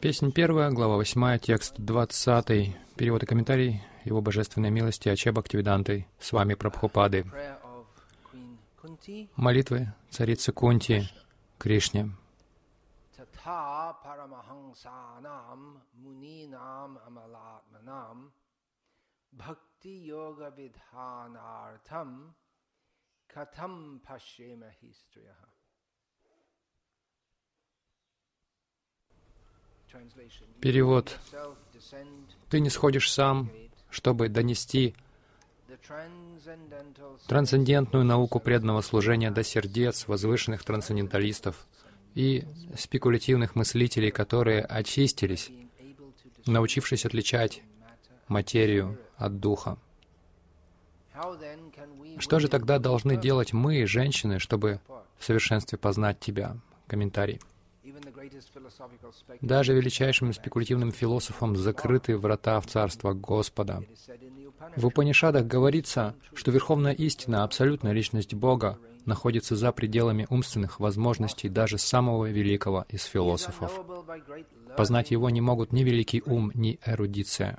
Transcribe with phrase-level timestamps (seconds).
[0.00, 6.30] Песнь первая, глава восьмая, текст двадцатый, перевод и комментарий Его Божественной милости Аче Бхактивиданты, с
[6.30, 7.24] вами Прабхупады.
[9.34, 11.02] Молитвы царицы Кунти
[11.58, 12.10] Кришне.
[19.32, 22.36] Бхакти йога видханартам
[23.26, 24.70] катам пашема
[30.60, 31.18] Перевод.
[32.50, 33.50] Ты не сходишь сам,
[33.90, 34.94] чтобы донести
[37.26, 41.66] трансцендентную науку преданного служения до сердец возвышенных трансценденталистов
[42.14, 42.44] и
[42.76, 45.50] спекулятивных мыслителей, которые очистились,
[46.46, 47.62] научившись отличать
[48.28, 49.78] материю от духа.
[52.18, 54.80] Что же тогда должны делать мы, женщины, чтобы
[55.18, 56.56] в совершенстве познать Тебя?
[56.86, 57.40] Комментарий.
[59.40, 63.82] Даже величайшим спекулятивным философам закрыты врата в Царство Господа.
[64.76, 71.78] В Упанишадах говорится, что Верховная Истина, абсолютная личность Бога, находится за пределами умственных возможностей даже
[71.78, 73.72] самого великого из философов.
[74.76, 77.58] Познать его не могут ни великий ум, ни эрудиция.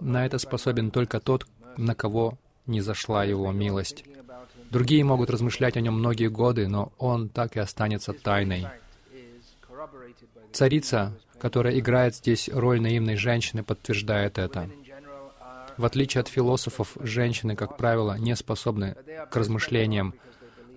[0.00, 1.46] На это способен только тот,
[1.76, 4.04] на кого не зашла его милость.
[4.70, 8.66] Другие могут размышлять о нем многие годы, но он так и останется тайной.
[10.52, 14.70] Царица, которая играет здесь роль наивной женщины, подтверждает это.
[15.76, 18.94] В отличие от философов, женщины, как правило, не способны
[19.30, 20.14] к размышлениям,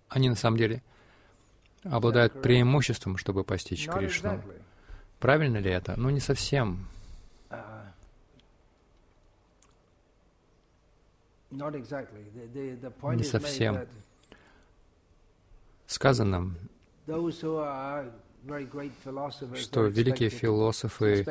[0.08, 0.82] они на самом деле
[1.84, 4.42] обладают преимуществом, чтобы постичь Кришну.
[5.20, 5.94] Правильно ли это?
[5.96, 6.88] Ну, не совсем.
[11.50, 13.86] Не совсем.
[15.86, 16.54] Сказано,
[19.54, 21.24] что великие философы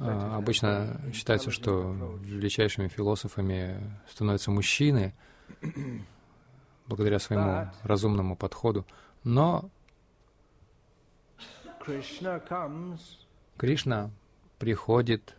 [0.00, 3.78] обычно считается, что величайшими философами
[4.08, 5.14] становятся мужчины
[6.86, 8.84] благодаря своему разумному подходу.
[9.22, 9.70] Но
[13.56, 14.10] Кришна
[14.58, 15.36] приходит,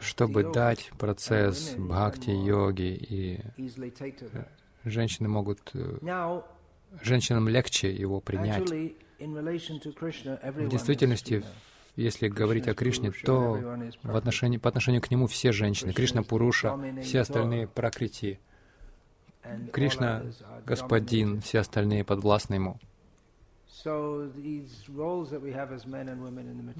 [0.00, 3.40] чтобы дать процесс бхакти-йоги и
[4.84, 6.42] женщины могут, э,
[7.02, 8.70] женщинам легче его принять.
[9.18, 11.44] В действительности,
[11.96, 16.78] если говорить о Кришне, то в отношении, по отношению к нему все женщины, Кришна Пуруша,
[17.02, 18.40] все остальные Пракрити,
[19.72, 20.22] Кришна
[20.64, 22.78] Господин, все остальные подвластны ему.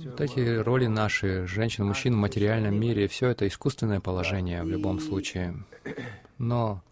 [0.05, 5.00] Вот эти роли наши, женщин, мужчин в материальном мире, все это искусственное положение в любом
[5.00, 5.64] случае.
[6.38, 6.82] Но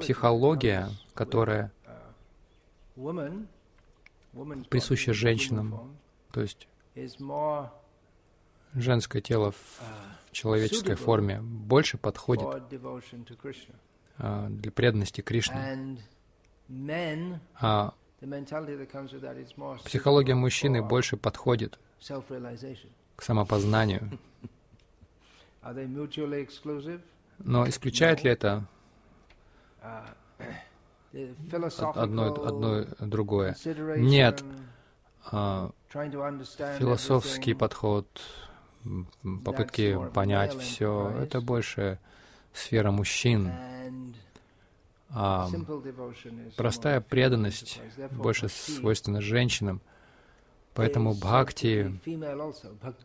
[0.00, 1.72] психология, которая
[4.68, 5.96] присуща женщинам,
[6.32, 6.68] то есть
[8.74, 9.80] женское тело в
[10.32, 12.46] человеческой форме больше подходит
[14.18, 15.88] а, для преданности Кришне.
[17.58, 17.94] А
[19.84, 21.78] психология мужчины больше подходит
[23.16, 24.18] к самопознанию.
[27.42, 28.66] Но исключает ли это
[31.94, 33.56] одно, одно другое.
[33.96, 34.44] Нет
[35.24, 35.70] а,
[36.78, 38.06] философский подход,
[39.44, 41.98] попытки понять все, это больше
[42.52, 43.52] сфера мужчин.
[45.12, 45.48] А
[46.56, 47.80] простая преданность
[48.12, 49.80] больше свойственна женщинам.
[50.80, 51.94] Поэтому бхакти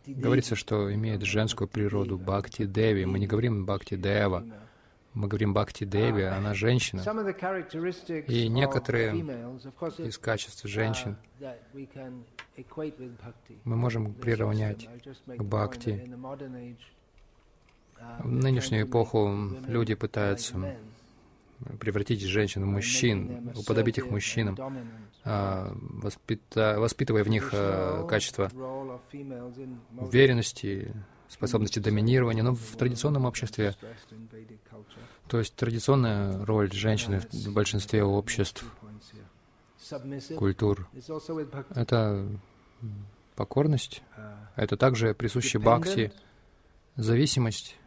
[0.08, 3.04] говорится, что имеет женскую природу, бхакти деви.
[3.04, 4.46] Мы не говорим бхакти дева,
[5.14, 7.04] мы говорим бхакти деви, она женщина.
[8.28, 9.12] И некоторые
[9.98, 11.18] из качеств женщин
[13.66, 14.88] мы можем приравнять
[15.26, 16.16] к бхакти.
[18.20, 20.78] В нынешнюю эпоху люди пытаются
[21.80, 24.58] превратить женщин в мужчин, уподобить их мужчинам,
[25.24, 28.52] а, воспитывая в них а, качество
[29.98, 30.94] уверенности,
[31.30, 32.44] способности доминирования.
[32.44, 33.76] Но в традиционном обществе,
[35.28, 38.66] то есть традиционная роль женщины в большинстве обществ,
[40.38, 40.88] культур,
[41.74, 42.28] это
[43.36, 44.04] покорность,
[44.56, 46.12] это также присуще бхакти,
[46.96, 47.78] зависимость,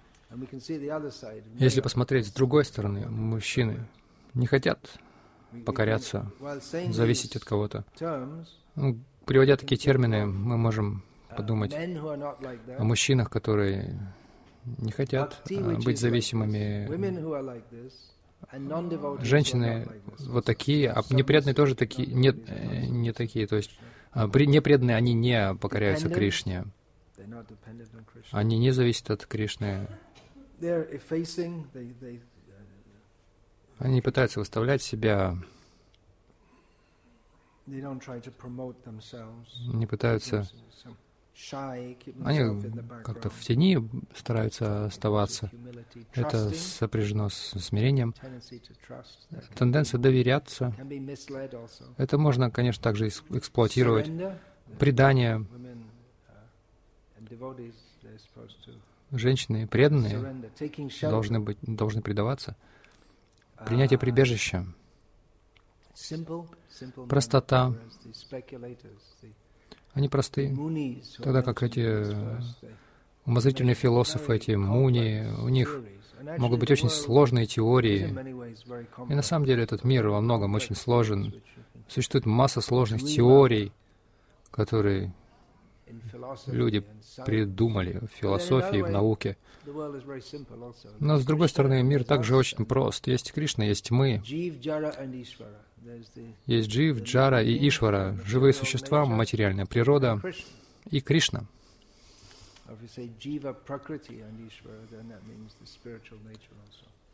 [1.58, 3.86] если посмотреть с другой стороны, мужчины
[4.34, 4.98] не хотят
[5.64, 6.30] покоряться,
[6.90, 7.84] зависеть от кого-то.
[8.74, 11.02] Ну, приводя такие термины, мы можем
[11.36, 13.98] подумать о мужчинах, которые
[14.64, 16.86] не хотят а, быть зависимыми.
[19.22, 19.88] Женщины
[20.20, 23.46] вот такие, а непреданные тоже такие, нет, э, не такие.
[23.46, 23.78] То есть
[24.12, 26.64] а, непреданные, они не покоряются Кришне.
[28.30, 29.88] Они не зависят от Кришны.
[30.60, 32.20] Uh,
[33.78, 35.38] Они пытаются выставлять себя,
[37.66, 37.80] не
[39.86, 40.48] пытаются,
[42.24, 42.62] они
[43.04, 43.78] как-то в тени
[44.14, 45.50] стараются оставаться.
[46.14, 48.14] Это сопряжено с смирением.
[49.54, 50.74] Тенденция доверяться.
[51.96, 54.10] Это можно, конечно, также эксплуатировать.
[54.78, 55.46] Предание
[59.12, 60.50] женщины преданные
[61.02, 62.56] должны, быть, должны предаваться.
[63.66, 64.66] Принятие прибежища,
[67.08, 67.74] простота.
[69.94, 70.56] Они простые,
[71.18, 72.06] тогда как эти
[73.24, 75.80] умозрительные философы, эти муни, у них
[76.38, 78.14] могут быть очень сложные теории.
[79.08, 81.34] И на самом деле этот мир во многом очень сложен.
[81.88, 83.72] Существует масса сложных теорий,
[84.50, 85.12] которые
[86.46, 86.84] люди
[87.24, 89.36] придумали в философии, в науке.
[90.98, 93.06] Но, с другой стороны, мир также очень прост.
[93.06, 94.22] Есть Кришна, есть мы.
[96.46, 100.20] Есть Джив, Джара и Ишвара, живые существа, материальная природа
[100.90, 101.46] и Кришна.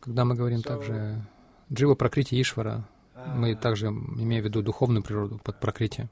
[0.01, 1.25] Когда мы говорим также
[1.73, 2.89] Джива, Пракрити, Ишвара,
[3.37, 6.09] мы также имеем в виду духовную природу под Пракрити.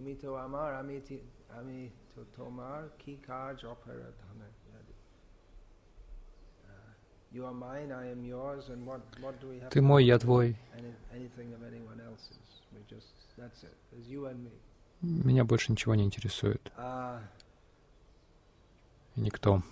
[0.00, 0.96] তুমি তো আমার আমি
[1.58, 1.78] আমি
[2.12, 4.48] তো তোমার কি কাজ অপরাধনে
[7.36, 10.18] You are mine, I am yours, and what, what do we have Ты мой, я
[10.18, 10.56] твой.
[11.12, 12.48] Anything of anyone else's.
[12.72, 13.76] We just, that's it.
[13.90, 14.54] There's you and me.
[15.02, 16.72] Меня больше ничего не интересует.
[16.78, 17.20] Uh,
[19.16, 19.62] Никто.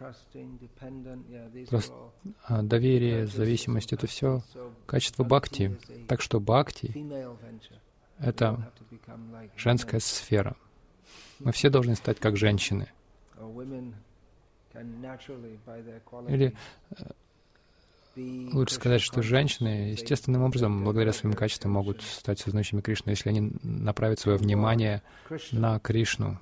[0.00, 0.38] Просто
[2.62, 4.44] доверие, зависимость — это все
[4.86, 5.76] качество бхакти.
[6.08, 6.94] Так что бхакти —
[8.19, 8.71] это
[9.55, 10.55] женская сфера.
[11.39, 12.91] Мы все должны стать как женщины.
[16.27, 16.53] Или
[16.91, 17.11] э,
[18.53, 23.51] лучше сказать, что женщины естественным образом, благодаря своим качествам, могут стать сознающими Кришну, если они
[23.63, 25.01] направят свое внимание
[25.51, 26.39] на Кришну.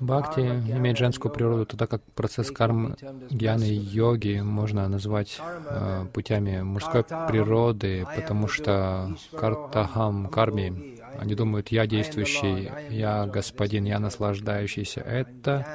[0.00, 2.96] Бхакти имеет женскую природу, тогда как процесс кармы,
[3.30, 11.68] гьяны и йоги можно назвать э, путями мужской природы, потому что картахам, карми, они думают,
[11.68, 15.00] я действующий, я господин, я наслаждающийся.
[15.00, 15.66] Это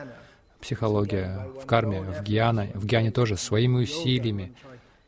[0.60, 4.54] психология в карме, в гьяне, в гьяне тоже, своими усилиями,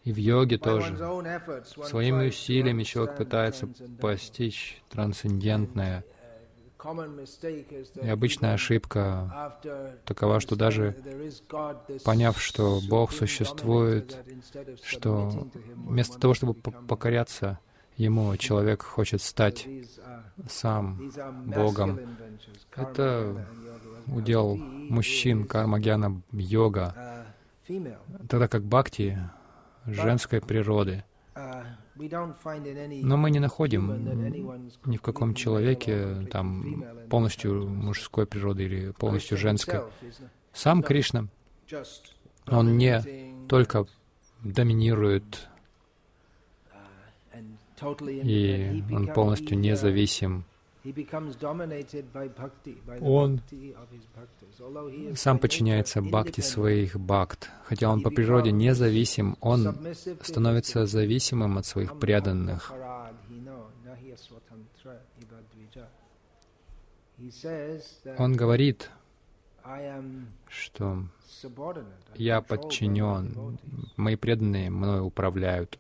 [0.04, 0.96] и в йоге тоже.
[1.84, 3.68] Своими усилиями человек пытается
[4.00, 6.04] постичь трансцендентное—
[8.01, 9.58] и обычная ошибка
[10.06, 10.96] такова, что даже
[12.04, 14.18] поняв, что Бог существует,
[14.84, 17.60] что вместо того, чтобы покоряться
[17.98, 19.68] Ему, человек хочет стать
[20.50, 21.12] сам
[21.46, 22.00] Богом.
[22.75, 23.48] Это
[24.08, 27.25] удел мужчин, карма, гьяна, йога.
[28.27, 29.18] Тогда как бхакти
[29.86, 31.06] женской природы.
[31.97, 33.83] Но мы не находим
[34.85, 39.81] ни в каком человеке там полностью мужской природы или полностью женской.
[40.53, 41.27] Сам Кришна,
[42.47, 43.01] он не
[43.47, 43.85] только
[44.43, 45.47] доминирует,
[48.23, 50.45] и он полностью независим
[53.01, 53.42] он
[55.15, 57.50] сам подчиняется бхакти своих бхакт.
[57.65, 59.75] Хотя он по природе независим, он
[60.22, 62.72] становится зависимым от своих преданных.
[68.18, 68.92] Он говорит,
[70.48, 71.04] что
[72.15, 73.58] я подчинен,
[73.96, 75.80] мои преданные мною управляют.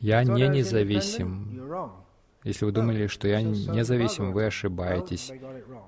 [0.00, 2.07] Я не независим.
[2.48, 5.30] Если вы думали, что я независим, вы ошибаетесь.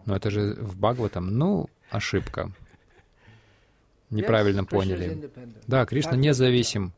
[0.04, 2.52] Но это же в Бхагаватам, ну, ошибка.
[4.10, 5.30] Неправильно поняли.
[5.66, 6.92] Да, Кришна независим.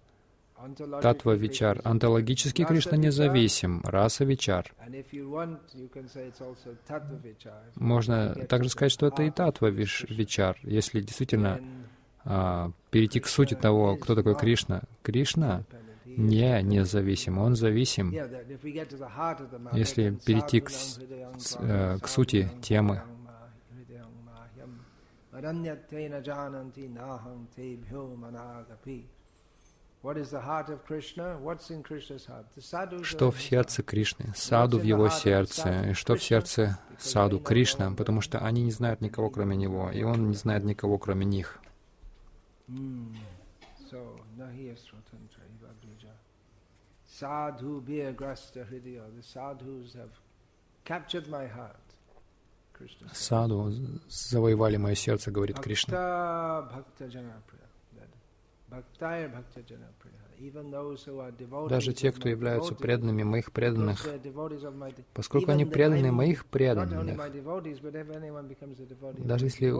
[1.01, 1.81] Татва Вичар.
[1.85, 3.83] Антологически Кришна независим.
[3.85, 4.73] Раса Вичар.
[7.77, 10.59] Можно также сказать, что это и Татва Вичар.
[10.65, 11.61] Если действительно
[12.25, 14.83] а, перейти к сути того, кто такой Кришна.
[15.03, 15.63] Кришна
[16.17, 18.11] не независим, он зависим.
[19.73, 20.71] Если перейти к,
[21.59, 23.03] э, к сути темы,
[33.03, 34.33] что в сердце Кришны?
[34.35, 35.91] Саду в его сердце.
[35.91, 37.93] И что в сердце саду Кришна?
[37.93, 41.61] Потому что они не знают никого, кроме него, и он не знает никого, кроме них.
[47.21, 49.05] Sadhu Bhyagrasta Hridaya.
[49.15, 50.11] The sadhus have
[50.85, 51.77] captured my heart.
[53.13, 53.73] Саду
[54.09, 56.67] завоевали мое сердце, говорит Кришна.
[61.69, 64.05] Даже те, кто являются преданными моих преданных,
[65.13, 67.19] поскольку они преданы моих преданных,
[69.19, 69.73] даже если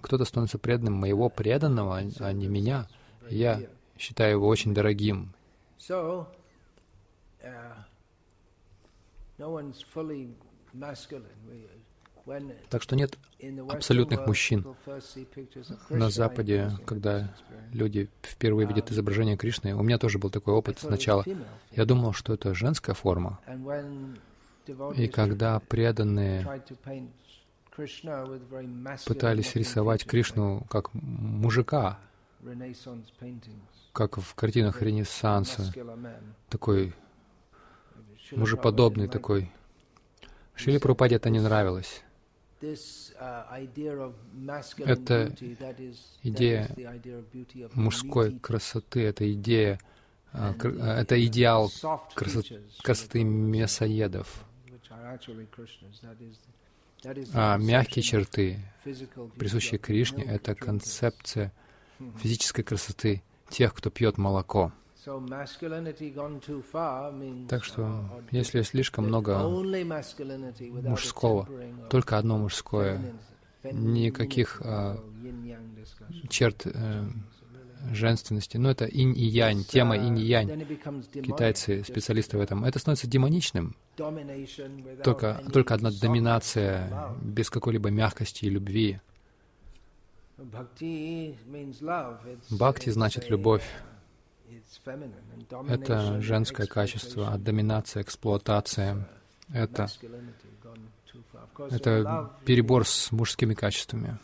[0.00, 2.86] кто-то становится преданным моего преданного, а не меня,
[3.30, 3.60] я
[3.98, 5.32] считаю его очень дорогим.
[12.70, 13.18] Так что нет
[13.68, 14.64] абсолютных мужчин.
[15.90, 17.34] На Западе, когда
[17.72, 21.24] люди впервые видят изображение Кришны, у меня тоже был такой опыт сначала.
[21.72, 23.40] Я думал, что это женская форма.
[24.96, 26.62] И когда преданные
[29.06, 31.98] пытались рисовать Кришну как мужика,
[33.94, 35.72] как в картинах Ренессанса,
[36.50, 36.92] такой
[38.32, 39.50] мужеподобный такой.
[40.54, 42.02] Шили Прупаде это не нравилось.
[42.60, 42.76] Это
[46.22, 46.68] идея
[47.74, 49.80] мужской красоты, это идея,
[50.32, 51.70] а, а, это идеал
[52.14, 54.44] красоты, красоты мясоедов.
[57.34, 58.58] А мягкие черты,
[59.36, 61.52] присущие Кришне, это концепция
[62.18, 64.72] физической красоты тех, кто пьет молоко.
[67.48, 69.38] Так что, если слишком много
[70.82, 71.48] мужского,
[71.90, 73.14] только одно мужское,
[73.70, 74.98] никаких а,
[76.28, 77.04] черт э,
[77.92, 80.66] женственности, ну это инь и янь, тема инь и янь.
[81.12, 82.64] Китайцы, специалисты в этом.
[82.64, 83.76] Это становится демоничным.
[85.02, 89.00] Только, только одна доминация, без какой-либо мягкости и любви.
[92.50, 93.64] Бхакти значит любовь.
[95.68, 99.08] Это женское качество, а доминация, эксплуатация—
[99.52, 99.88] это,
[101.70, 104.18] это перебор с мужскими качествами.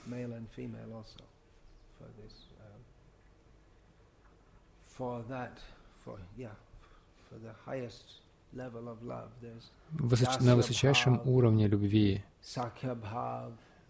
[9.90, 10.40] Высоч...
[10.40, 12.24] На высочайшем уровне любви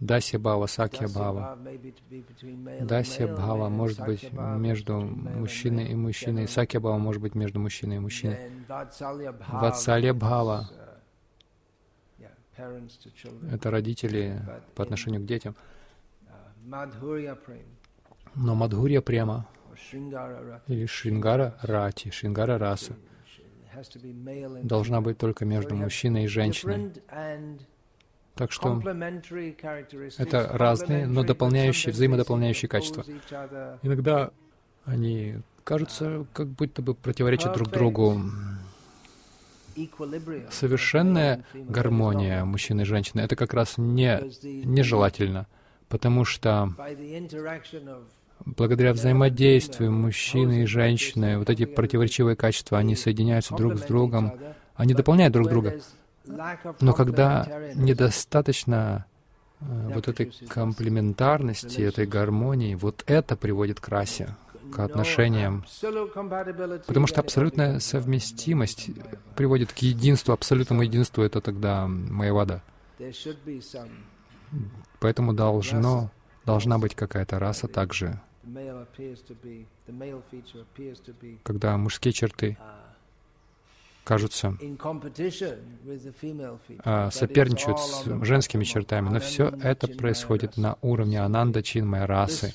[0.01, 1.59] Дасья Бхава, Сакья Бхава.
[2.81, 6.49] Дасья Бхава может быть между мужчиной и мужчиной.
[6.49, 8.39] Сакья Бхава может быть между мужчиной и мужчиной.
[8.69, 10.71] Ватсалья Бхава—
[13.53, 14.41] это родители
[14.75, 15.55] по отношению к детям.
[18.35, 19.47] Но Мадхурья Према
[20.67, 22.97] или Шрингара Рати, Шрингара Раса
[24.63, 26.93] должна быть только между мужчиной и женщиной.
[28.41, 28.81] Так что
[30.17, 33.05] это разные, но дополняющие, взаимодополняющие качества.
[33.83, 34.31] Иногда
[34.87, 38.19] они кажутся как будто бы противоречат друг другу.
[40.51, 45.47] Совершенная гармония мужчины и женщины— это как раз не, нежелательно,
[45.91, 46.75] потому что
[48.47, 54.33] благодаря взаимодействию мужчины и женщины, вот эти противоречивые качества, они соединяются друг с другом,
[54.77, 55.79] они дополняют друг друга.
[56.27, 59.07] Но когда недостаточно
[59.61, 64.37] э, вот этой комплементарности, этой гармонии, вот это приводит к расе,
[64.73, 65.65] к отношениям.
[66.87, 68.91] Потому что абсолютная совместимость
[69.35, 72.63] приводит к единству, абсолютному единству— это тогда моя вода.
[74.99, 76.11] Поэтому должно,
[76.45, 78.21] должна быть какая-то раса также,
[81.45, 82.59] когда мужские черты
[84.05, 84.57] кажутся
[86.85, 92.55] а, соперничают с женскими чертами, но все это происходит на уровне ананда чинмая расы,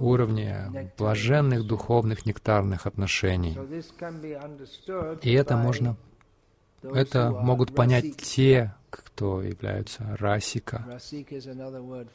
[0.00, 3.56] уровне блаженных духовных нектарных отношений.
[5.22, 5.96] И это можно,
[6.82, 11.00] это могут понять те, кто являются расика.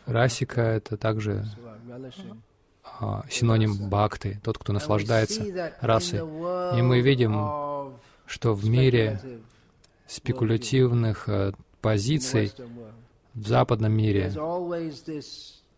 [0.06, 1.46] Расика— это также
[3.30, 6.20] синоним бхакты, тот, кто наслаждается расой.
[6.78, 7.34] И мы видим,
[8.26, 9.22] что в мире
[10.08, 11.52] спекулятивных э,
[11.82, 12.54] позиций
[13.34, 14.32] в западном мире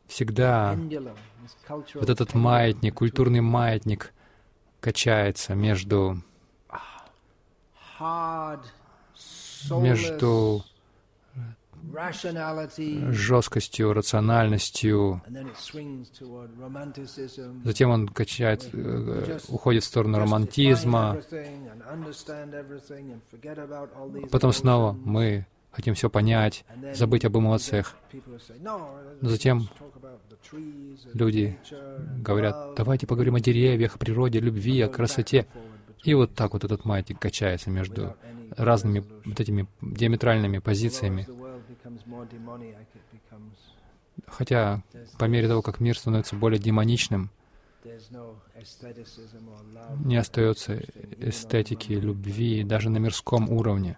[0.08, 0.78] всегда
[1.96, 4.13] вот этот маятник, культурный маятник
[4.80, 6.22] качается между
[9.70, 10.63] между
[13.12, 15.21] жесткостью, рациональностью.
[17.63, 21.17] Затем он качает, э, уходит в сторону романтизма.
[24.31, 27.95] Потом снова мы хотим все понять, забыть об эмоциях.
[28.62, 29.69] Но затем
[31.13, 31.57] люди
[32.17, 35.48] говорят, давайте поговорим о деревьях, о природе, любви, о красоте.
[36.03, 38.15] И вот так вот этот маятник качается между
[38.57, 41.27] разными вот этими диаметральными позициями.
[44.27, 44.84] Хотя
[45.17, 47.29] по мере того, как мир становится более демоничным,
[50.03, 50.81] не остается
[51.17, 53.98] эстетики, любви, даже на мирском уровне.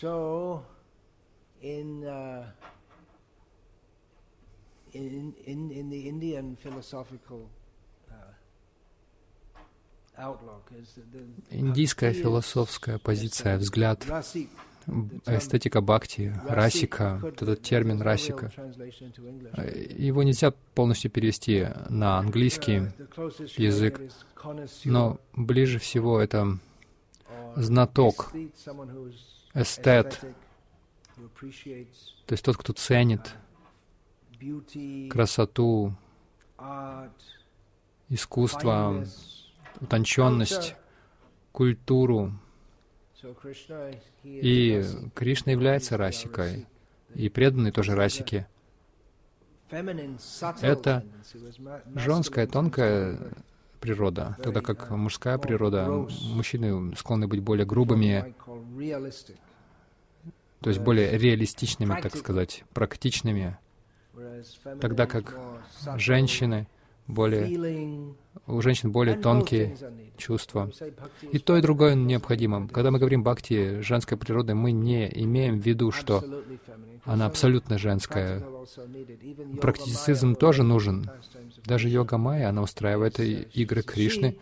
[0.00, 0.62] So,
[1.60, 2.46] in, uh,
[4.94, 7.50] in, in, in the Indian philosophical
[11.50, 14.04] Индийская философская позиция, взгляд,
[15.26, 18.50] эстетика бхакти, расика, этот термин расика,
[19.96, 22.88] его нельзя полностью перевести на английский
[23.56, 24.00] язык,
[24.84, 26.58] но ближе всего это
[27.56, 28.32] знаток,
[29.54, 30.20] эстет,
[32.26, 33.34] то есть тот, кто ценит
[35.10, 35.94] красоту,
[38.08, 39.04] искусство,
[39.80, 40.76] утонченность,
[41.52, 42.32] культуру.
[44.24, 44.82] И
[45.14, 46.66] Кришна является расикой,
[47.14, 48.46] и преданные тоже расики.
[49.70, 51.04] Это
[51.94, 53.18] женская, тонкая
[53.80, 58.34] природа, тогда как мужская природа, мужчины склонны быть более грубыми,
[60.60, 63.58] то есть более реалистичными, так сказать, практичными,
[64.80, 65.38] тогда как
[65.96, 66.66] женщины
[67.06, 68.14] более
[68.46, 69.76] у женщин более тонкие
[70.16, 70.70] чувства.
[71.32, 72.68] И то, и другое необходимо.
[72.68, 76.22] Когда мы говорим бхакти женской природы, мы не имеем в виду, что
[77.04, 78.42] она абсолютно женская.
[79.60, 81.10] Практицизм тоже нужен.
[81.64, 84.38] Даже йога Майя, она устраивает игры Кришны.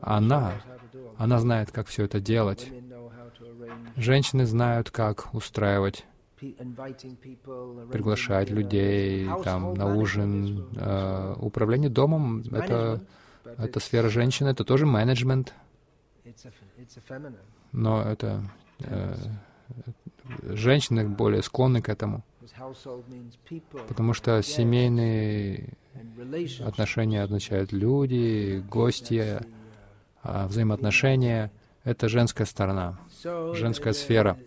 [0.00, 0.62] Она,
[1.16, 2.68] она знает, как все это делать.
[3.96, 6.04] Женщины знают, как устраивать
[7.90, 10.66] приглашать людей там на ужин.
[10.74, 13.00] Э, управление домом— это
[13.58, 15.54] это сфера женщины, это тоже менеджмент.
[17.72, 18.42] Но это
[18.80, 19.14] э,
[20.42, 22.24] женщины более склонны к этому.
[23.88, 25.74] Потому что семейные
[26.64, 29.40] отношения означают люди, гости,
[30.22, 31.50] а взаимоотношения—
[31.84, 32.98] это женская сторона,
[33.54, 34.38] женская сфера.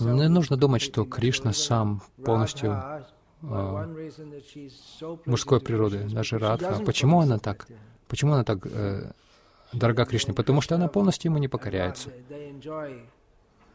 [0.00, 2.82] Не нужно думать, что Кришна сам полностью
[5.26, 6.82] мужской природы, даже Радха.
[6.84, 7.66] Почему она так?
[8.08, 9.10] Почему она так э,
[9.72, 10.34] дорога Кришне?
[10.34, 12.10] Потому что она полностью ему не покоряется.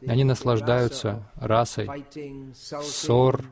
[0.07, 1.89] Они наслаждаются расой,
[2.53, 3.43] ссор,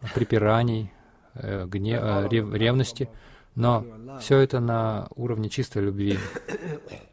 [0.14, 0.92] припираний,
[1.34, 3.08] э, гне, э, рев, ревности,
[3.54, 3.84] но
[4.20, 6.18] все это на уровне чистой любви.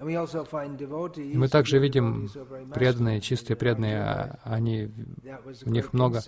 [0.00, 2.28] Мы также видим
[2.72, 4.90] преданные, чистые преданные, а они,
[5.64, 6.22] у них много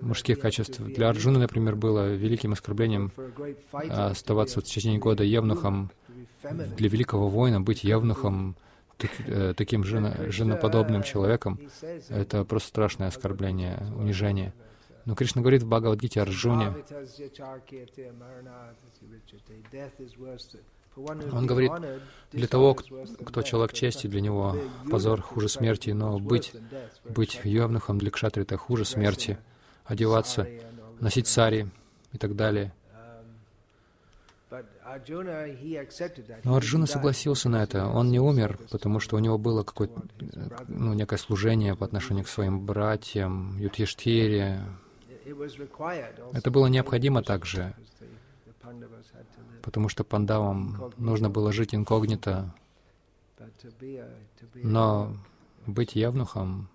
[0.00, 0.80] мужских качеств.
[0.80, 3.10] Для Арджуны, например, было великим оскорблением
[3.72, 5.90] оставаться в течение года евнухом.
[6.42, 8.54] Для великого воина быть евнухом
[9.26, 11.58] э, таким женоподобным человеком,
[12.08, 14.54] это просто страшное оскорбление, унижение.
[15.04, 16.74] Но Кришна говорит в Бхагавадгите Арджуне,
[21.32, 21.72] он говорит,
[22.32, 24.56] для того, кто человек чести, для него
[24.90, 26.52] позор хуже смерти, но быть,
[27.08, 29.38] быть явнухом для кшатри— это хуже смерти,
[29.84, 30.46] одеваться,
[31.00, 31.68] носить сари
[32.12, 32.72] и так далее.
[36.44, 37.86] Но Арджуна согласился на это.
[37.86, 40.02] Он не умер, потому что у него было какое-то,
[40.66, 44.60] ну, некое служение по отношению к своим братьям, Ютьештире.
[46.32, 47.74] Это было необходимо также,
[49.62, 52.54] потому что пандавам нужно было жить инкогнито,
[54.54, 55.16] но
[55.66, 56.68] быть явнухом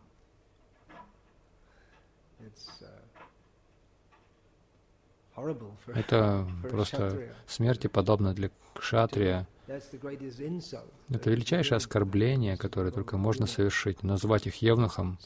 [5.88, 9.48] это просто смерти подобно для кшатрия.
[9.68, 15.18] Это величайшее оскорбление, которое только можно совершить, назвать их евнухом.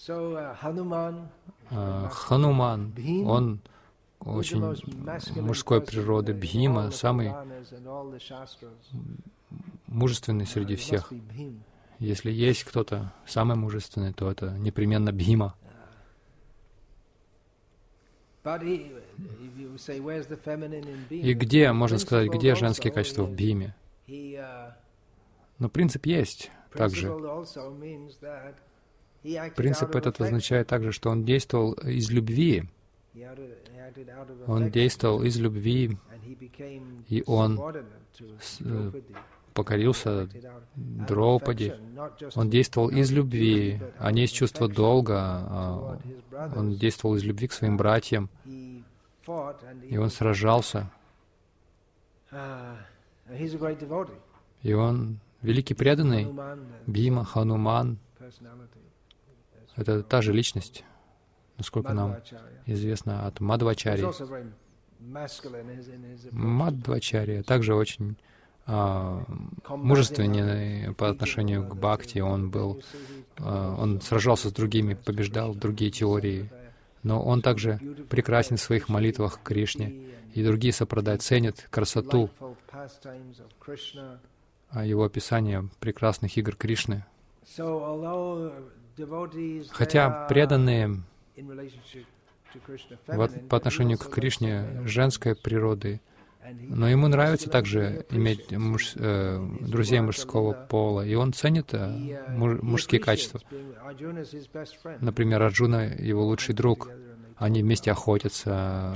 [1.69, 2.93] А, Хануман,
[3.25, 3.59] он
[4.19, 7.33] очень мужской природы, Бхима, самый
[9.87, 11.11] мужественный среди всех.
[11.99, 15.55] Если есть кто-то самый мужественный, то это непременно Бхима.
[21.09, 23.75] И где, можно сказать, где женские качества в Бхиме?
[25.59, 27.11] Но принцип есть также.
[29.55, 32.69] Принцип этот означает также, что он действовал из любви.
[34.47, 35.97] Он действовал из любви,
[37.07, 37.59] и он
[38.59, 38.91] э,
[39.53, 40.29] покорился
[40.75, 41.73] Дроупади.
[42.35, 45.17] Он действовал из любви, а не из чувства долга.
[45.17, 45.99] А
[46.55, 48.29] он действовал из любви к своим братьям.
[48.45, 50.91] И он сражался.
[54.61, 56.27] И он великий преданный.
[56.85, 57.97] Бима, Хануман.
[59.75, 60.83] Это та же личность,
[61.57, 62.17] насколько нам
[62.65, 64.05] известно от Мадвачари.
[66.31, 68.17] Мадвачари также очень
[68.65, 69.23] а,
[69.69, 72.19] мужественный по отношению к Бхакти.
[72.19, 72.81] Он был,
[73.37, 76.49] а, он сражался с другими, побеждал другие теории.
[77.03, 79.93] Но он также прекрасен в своих молитвах к Кришне.
[80.33, 82.29] И другие сопрадай ценят красоту
[84.69, 87.05] а его описания прекрасных игр Кришны.
[89.71, 91.03] Хотя преданные
[93.49, 96.01] по отношению к Кришне женской природы
[96.51, 102.61] но ему нравится также иметь муж, э, друзей мужского пола, и он ценит э, муж,
[102.61, 103.41] мужские качества.
[105.01, 106.89] Например, Арджуна— его лучший друг.
[107.35, 108.95] Они вместе охотятся,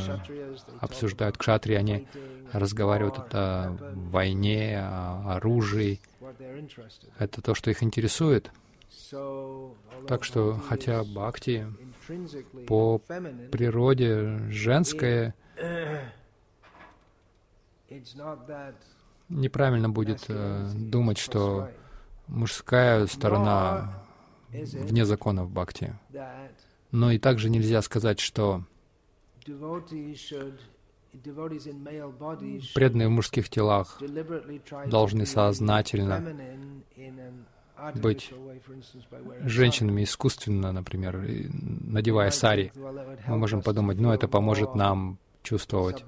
[0.80, 2.08] обсуждают кшатри, они
[2.52, 6.00] разговаривают о войне, о оружии.
[7.20, 8.52] Это то, что их интересует.
[10.08, 11.68] Так что, хотя бхакти
[12.68, 13.00] по
[13.52, 15.36] природе женское,
[19.30, 21.70] неправильно будет э, думать, что
[22.28, 24.04] мужская сторона
[24.50, 25.98] вне закона в бхакти.
[26.92, 28.64] Но и также нельзя сказать, что
[32.74, 34.02] преданные в мужских телах
[34.88, 36.36] должны сознательно
[37.96, 38.34] быть
[39.44, 42.72] женщинами искусственно, например, надевая сари.
[43.28, 46.04] Мы можем подумать, ну это поможет нам чувствовать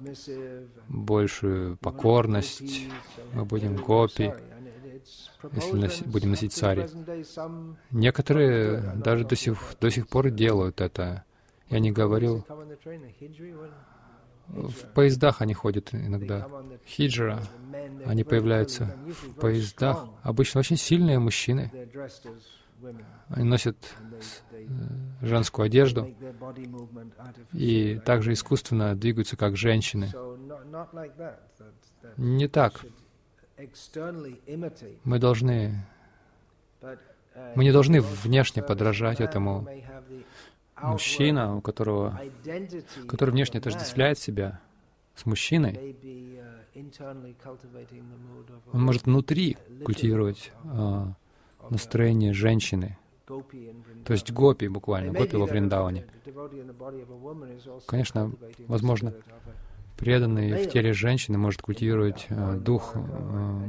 [0.88, 2.88] большую покорность,
[3.32, 4.32] мы будем гопи,
[5.52, 6.88] если носи, будем носить сари.
[7.90, 11.24] Некоторые даже до сих, до сих пор делают это.
[11.68, 12.46] Я не говорил,
[14.48, 16.48] в поездах они ходят иногда.
[16.86, 17.42] Хиджра,
[18.06, 20.06] они появляются в поездах.
[20.22, 21.70] Обычно очень сильные мужчины.
[23.28, 23.76] Они носят
[24.50, 24.66] э,
[25.22, 26.14] женскую одежду
[27.52, 30.12] и также искусственно двигаются как женщины.
[32.16, 32.84] Не так.
[35.04, 35.86] Мы должны...
[37.56, 39.66] Мы не должны внешне подражать этому.
[40.82, 42.20] Мужчина, у которого,
[43.08, 44.60] который внешне отождествляет себя
[45.14, 45.96] с мужчиной,
[48.72, 51.14] он может внутри культивировать а,
[51.70, 56.06] настроение женщины, то есть гопи буквально, гопи во Вриндаване.
[57.86, 58.32] Конечно,
[58.66, 59.14] возможно,
[59.96, 63.68] преданный в теле женщины может культивировать э, дух э,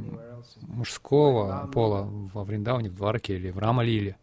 [0.62, 2.02] мужского пола
[2.34, 4.16] во Вриндаване, в Дварке или в Рамалиле.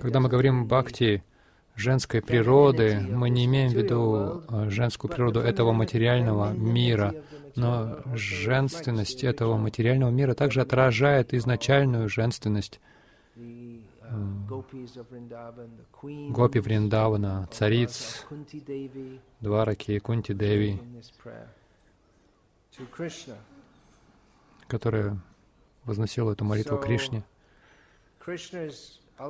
[0.00, 1.22] Когда мы говорим бхакти
[1.76, 2.98] женской природы.
[2.98, 7.14] Мы не имеем в виду э, женскую природу этого материального мира,
[7.54, 12.80] но женственность этого материального мира также отражает изначальную женственность.
[16.30, 18.26] Гопи Вриндавана, цариц,
[19.40, 20.80] Двараки и Кунти Деви,
[24.68, 25.18] которая
[25.84, 27.24] возносила эту молитву Кришне.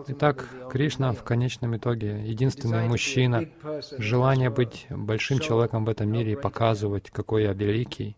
[0.08, 3.48] Итак, Кришна в конечном итоге единственный мужчина,
[3.98, 8.16] желание быть большим человеком в этом мире и показывать, какой я великий,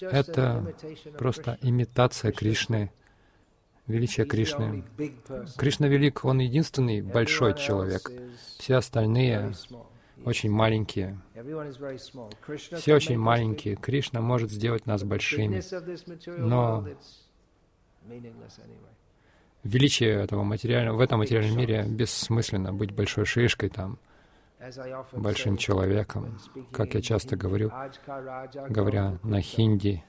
[0.00, 0.74] это
[1.16, 2.90] просто имитация Кришны,
[3.86, 4.84] величия Кришны.
[5.56, 8.10] Кришна велик, Он единственный большой человек.
[8.58, 9.52] Все остальные
[10.24, 11.20] очень маленькие.
[12.76, 13.76] Все очень маленькие.
[13.76, 15.62] Кришна может сделать нас большими.
[16.38, 16.88] Но
[19.64, 23.98] величие этого материального, в этом материальном мире бессмысленно быть большой шишкой там,
[25.12, 26.38] большим человеком,
[26.72, 27.72] как я часто говорю,
[28.68, 30.02] говоря на хинди.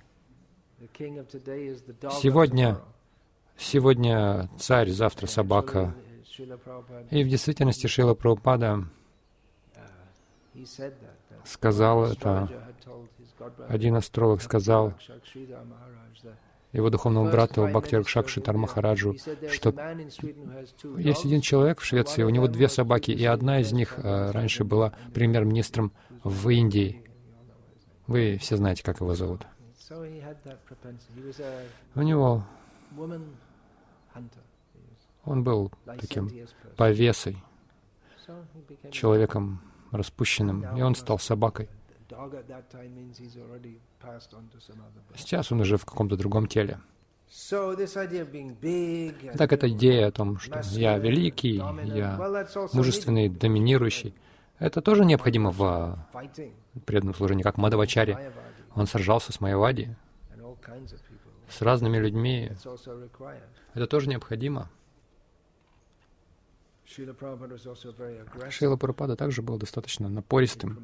[2.21, 2.79] Сегодня,
[3.57, 5.93] сегодня царь, завтра собака.
[7.11, 8.85] И в действительности Шила Прабхупада
[11.43, 12.49] сказал это.
[13.67, 14.93] Один астролог сказал,
[16.71, 19.15] его духовному брату Бхактир Шакшитар Махараджу,
[19.51, 19.73] что
[20.97, 24.63] есть один человек в Швеции, у него две собаки, и одна из них э, раньше
[24.63, 25.91] была премьер-министром
[26.23, 27.03] в Индии.
[28.07, 29.41] Вы все знаете, как его зовут.
[31.95, 32.43] У него...
[35.25, 36.29] Он был таким
[36.75, 37.37] повесой,
[38.91, 41.69] человеком распущенным, и он стал собакой.
[45.15, 46.79] Сейчас он уже в каком-то другом теле.
[49.37, 52.17] Так эта идея о том, что я великий, я
[52.73, 54.15] мужественный, доминирующий,
[54.57, 56.07] это тоже необходимо в
[56.85, 58.17] преданном служении, как Мадавачари.
[58.75, 59.95] Он сражался с Майавади,
[61.49, 62.51] с разными людьми.
[63.73, 64.69] Это тоже необходимо.
[66.89, 70.79] Шрила Прабхупада также был достаточно напористым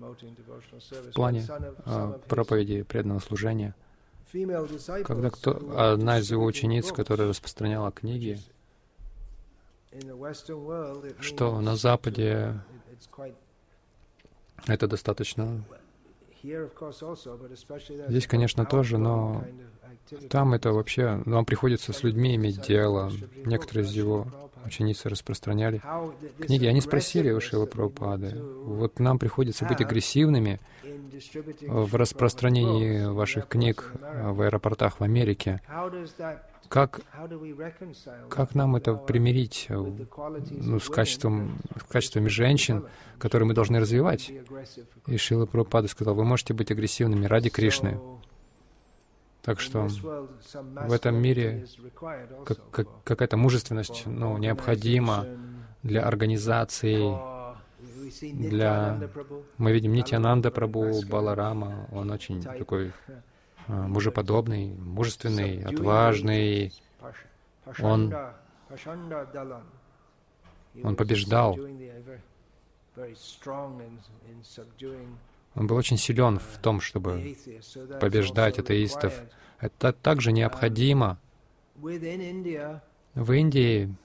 [0.91, 1.47] в плане
[1.85, 3.75] э, проповеди преданного служения.
[4.31, 8.39] Когда кто, одна из его учениц, которая распространяла книги,
[11.21, 12.59] что на Западе
[14.67, 15.63] это достаточно
[18.07, 19.43] Здесь, конечно, тоже, но
[20.29, 23.11] там это вообще, вам приходится с людьми иметь дело.
[23.45, 24.27] Некоторые из его
[24.65, 25.81] ученицы распространяли
[26.39, 26.65] книги.
[26.65, 30.59] Они спросили у Шила Прабхупады, вот нам приходится быть агрессивными
[31.61, 35.61] в распространении ваших книг в аэропортах в Америке.
[36.69, 37.01] Как,
[38.29, 42.85] как нам это примирить ну, с, качеством, с качествами женщин,
[43.17, 44.31] которые мы должны развивать?
[45.07, 47.99] И Шила Прабхупада сказал, вы можете быть агрессивными ради Кришны.
[49.41, 51.67] Так что в этом мире
[52.45, 55.27] как, как, какая-то мужественность ну, необходима
[55.83, 57.15] для организации,
[58.21, 58.99] для...
[59.59, 62.91] Мы видим Нитянанда Прабу, Баларама, он очень такой
[63.67, 66.73] мужеподобный, мужественный, отважный.
[67.79, 68.13] Он,
[70.83, 71.57] он побеждал.
[75.55, 77.35] Он был очень силен в том, чтобы
[77.99, 79.13] побеждать атеистов.
[79.59, 81.17] Это также необходимо.
[81.75, 83.95] В Индии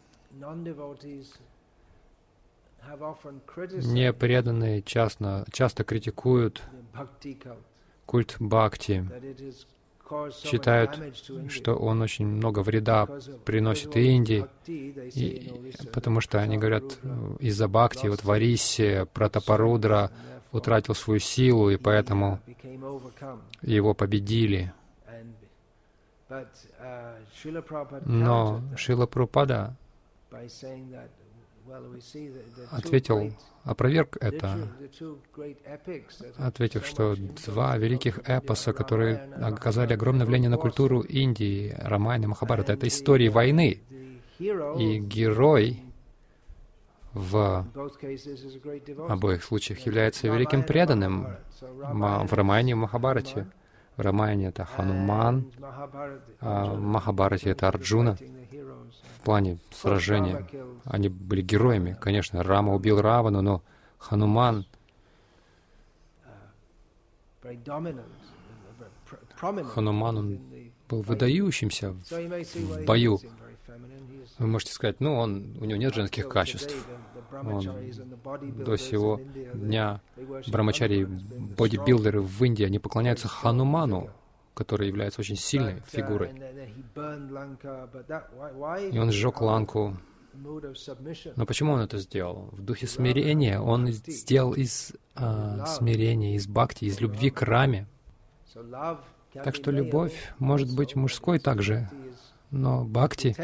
[3.93, 6.63] непреданные часто, часто критикуют
[8.11, 9.09] культ Бхакти,
[10.43, 11.01] считают,
[11.49, 13.07] что он очень много вреда
[13.45, 16.99] приносит Индии, и, потому что они говорят,
[17.39, 20.11] из-за Бхакти, вот Вариси, Пратапарудра
[20.51, 22.41] утратил свою силу, и поэтому
[23.63, 24.73] его победили.
[28.07, 29.77] Но Шила Прупада
[32.71, 33.33] ответил,
[33.65, 34.69] опроверг это,
[36.39, 42.73] ответив, что два великих эпоса, которые оказали огромное влияние на культуру Индии, Рамайна и Махабарата,
[42.73, 43.81] это истории войны.
[44.39, 45.83] И герой
[47.13, 47.67] в
[49.09, 53.47] обоих случаях является великим преданным в Рамайне и Махабарате.
[53.97, 55.53] В Рамайне это Хануман,
[56.41, 58.17] а в Махабарате это Арджуна
[59.21, 60.47] в плане сражения.
[60.85, 61.97] Они были героями.
[62.01, 63.63] Конечно, Рама убил Равану, но
[63.99, 64.65] Хануман
[69.75, 70.41] Хануман, он
[70.89, 73.21] был выдающимся в бою.
[74.39, 76.75] Вы можете сказать, ну, он, у него нет женских качеств.
[77.33, 77.61] Он
[78.65, 79.21] до сего
[79.55, 80.01] дня
[80.49, 84.11] брамачари, бодибилдеры в Индии, они поклоняются Хануману,
[84.55, 86.31] который является очень сильной uh, фигурой.
[88.93, 89.97] И он сжег ланку.
[90.33, 92.51] Но почему он это сделал?
[92.53, 93.61] В духе смирения.
[93.61, 97.89] Он сделал из а, смирения, из бхакти, из любви к раме.
[99.33, 101.91] Так что любовь может быть мужской также,
[102.51, 103.35] но бхакти,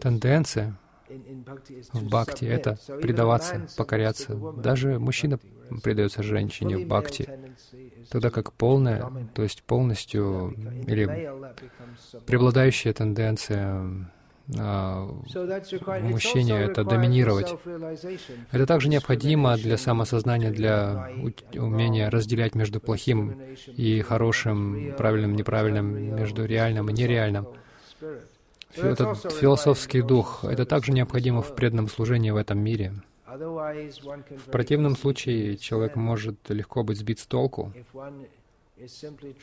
[0.00, 0.78] тенденция
[1.92, 4.34] в бхакти— это предаваться, покоряться.
[4.34, 5.38] Даже мужчина
[5.82, 7.28] предается женщине в бхакти,
[8.10, 10.54] тогда как полная, то есть полностью,
[10.86, 11.30] или
[12.26, 14.08] преобладающая тенденция
[14.56, 17.54] а, в мужчине— это доминировать.
[18.50, 21.10] Это также необходимо для самосознания, для
[21.54, 27.48] умения разделять между плохим и хорошим, правильным, неправильным, между реальным и нереальным.
[28.74, 32.94] Этот философский дух— это также необходимо в преданном служении в этом мире.
[33.26, 37.72] В противном случае человек может легко быть сбит с толку.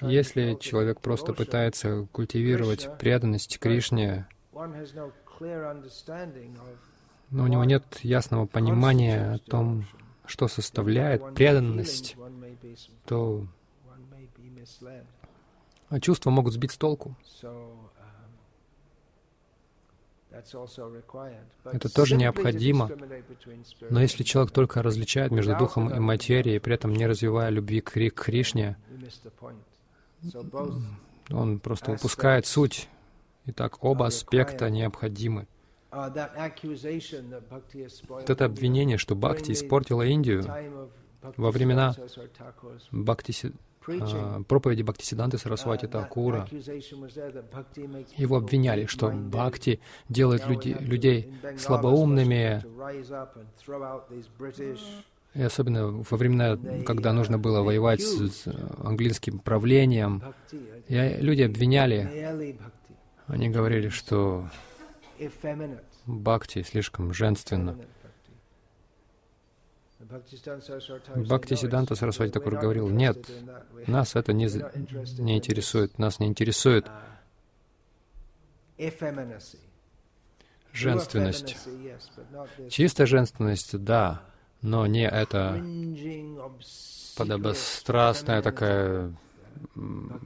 [0.02, 4.28] Если человек просто пытается культивировать преданность Кришне,
[7.32, 9.86] но у него нет ясного понимания о том,
[10.26, 12.16] что составляет преданность,
[13.06, 13.46] то
[16.02, 17.16] чувства могут сбить с толку.
[21.72, 22.90] Это тоже необходимо.
[23.90, 27.92] Но если человек только различает между духом и материей, при этом не развивая любви к
[27.92, 28.78] Кришне,
[31.30, 32.90] он просто упускает суть.
[33.48, 35.48] Итак, оба аспекта необходимы.
[35.92, 36.12] Uh,
[38.10, 40.44] вот это обвинение, что Бхакти испортила Индию
[41.38, 41.96] во времена
[42.92, 43.54] Бхакти,
[44.48, 46.48] проповеди Бхактисиданты Сарасвати Такура.
[48.18, 52.64] Его обвиняли, что Бхакти делает люди, людей слабоумными,
[55.34, 58.48] и особенно во времена, когда нужно было воевать с
[58.84, 60.24] английским правлением,
[60.88, 62.58] и люди обвиняли,
[63.28, 64.50] они говорили, что
[66.06, 67.78] Бхакти слишком женственно.
[71.16, 73.18] Бхакти Сиданта Сарасвати Такур говорил, нет,
[73.88, 74.46] нас это не,
[75.22, 76.86] не интересует, нас не интересует
[80.74, 81.58] женственность.
[82.70, 84.22] Чистая женственность, да,
[84.62, 85.64] но не это
[87.18, 89.14] подобострастная такая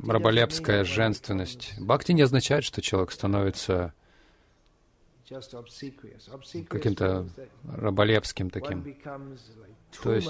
[0.07, 1.73] раболепская женственность.
[1.79, 3.93] Бхакти не означает, что человек становится
[6.67, 7.27] каким-то
[7.63, 8.95] раболепским таким.
[10.03, 10.29] То есть,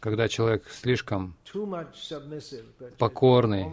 [0.00, 1.36] когда человек слишком
[2.98, 3.66] покорный,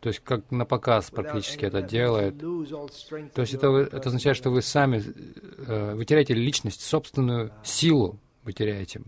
[0.00, 2.38] то есть как на показ практически это делает.
[2.38, 5.02] То есть это, это означает, что вы сами,
[5.66, 9.02] э, вы теряете личность, собственную силу вы теряете.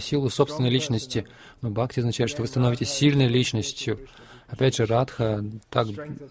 [0.00, 1.26] Силу собственной личности.
[1.60, 3.98] Но бхакти означает, что вы становитесь сильной личностью.
[4.52, 5.86] Опять же, Радха так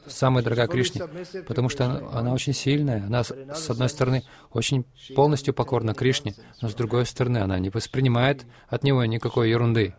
[0.05, 1.01] самая дорогая Кришне,
[1.47, 3.03] потому что она, она очень сильная.
[3.03, 8.45] Она, с одной стороны, очень полностью покорна Кришне, но с другой стороны, она не воспринимает
[8.67, 9.95] от него никакой ерунды.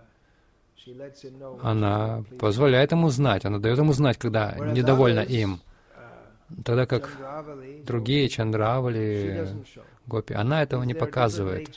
[1.63, 5.61] Она позволяет ему знать, она дает ему знать, когда недовольна им.
[6.65, 7.11] Тогда как
[7.85, 9.49] другие Чандравали,
[10.07, 11.77] Гопи, она этого не показывает.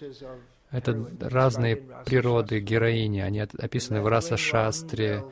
[0.69, 5.23] Это разные природы героини, они описаны в Раса Шастре,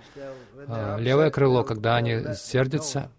[1.00, 3.10] левое крыло, когда они сердятся,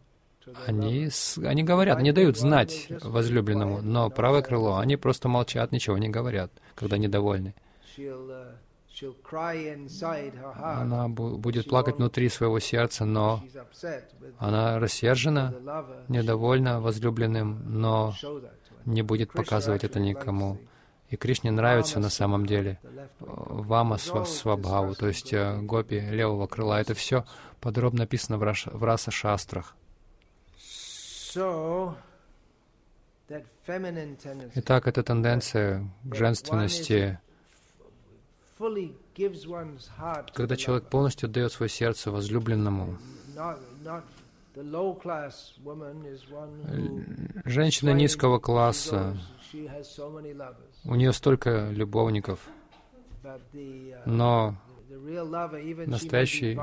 [0.66, 1.08] они,
[1.44, 6.50] они говорят, они дают знать возлюбленному, но правое крыло, они просто молчат, ничего не говорят,
[6.74, 7.54] когда недовольны.
[10.62, 13.42] Она будет плакать внутри своего сердца, но
[14.38, 15.52] она рассержена,
[16.08, 18.14] недовольна возлюбленным, но
[18.84, 20.58] не будет показывать это никому.
[21.10, 22.78] И Кришне нравится на самом деле
[23.20, 26.80] Вама Свабхаву, то есть э, гопи левого крыла.
[26.80, 27.24] Это все
[27.60, 28.06] подробно
[28.42, 29.76] Раш, в Раса Шастрах.
[34.54, 37.18] Итак, эта тенденция к женственности,
[40.32, 42.98] когда человек полностью отдает свое сердце возлюбленному,
[47.44, 49.16] Женщина низкого класса,
[50.84, 52.40] у нее столько любовников,
[54.04, 54.56] но
[55.86, 56.58] настоящий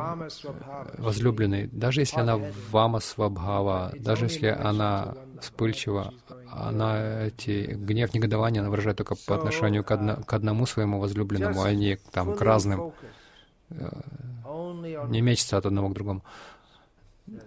[0.98, 2.40] возлюбленный, даже если она
[2.70, 6.14] вама свабхава, даже если она вспыльчива,
[6.50, 11.62] она эти гнев, негодование она выражает только по отношению к, одно, к одному своему возлюбленному,
[11.62, 12.94] а не там, к разным,
[13.70, 13.90] э,
[15.08, 16.24] не мечется от одного к другому.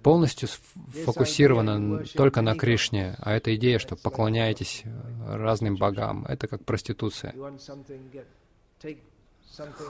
[0.03, 0.49] Полностью
[1.05, 4.85] фокусирована только на Кришне, а эта идея, что поклоняетесь
[5.27, 7.35] разным богам, это как проституция.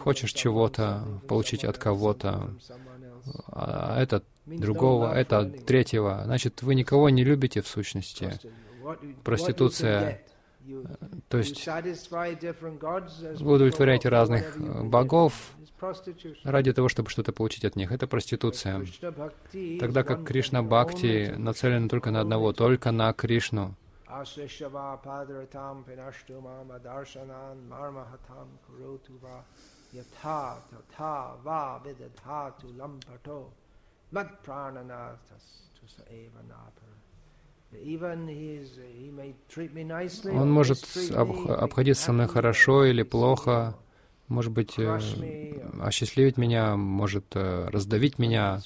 [0.03, 2.55] Хочешь чего-то получить от кого-то,
[3.47, 8.39] а это другого, это третьего, значит, вы никого не любите в сущности.
[9.23, 10.23] Проституция
[11.29, 14.59] то есть вы удовлетворяете разных
[14.89, 15.55] богов
[16.45, 17.93] ради того, чтобы что-то получить от них.
[17.93, 18.85] Это проституция.
[19.81, 23.75] Тогда как Кришна Бхакти нацелен только на одного, только на Кришну.
[40.31, 40.85] Он может
[41.49, 43.77] обходиться со мной хорошо или плохо,
[44.29, 44.99] может быть, э,
[45.81, 48.61] осчастливить меня, может э, раздавить меня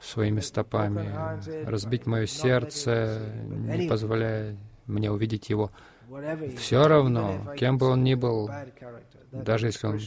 [0.00, 1.10] своими стопами,
[1.64, 5.70] разбить мое сердце, не позволяя мне увидеть его.
[6.58, 8.50] Все равно, кем бы он ни был,
[9.30, 10.00] даже если он,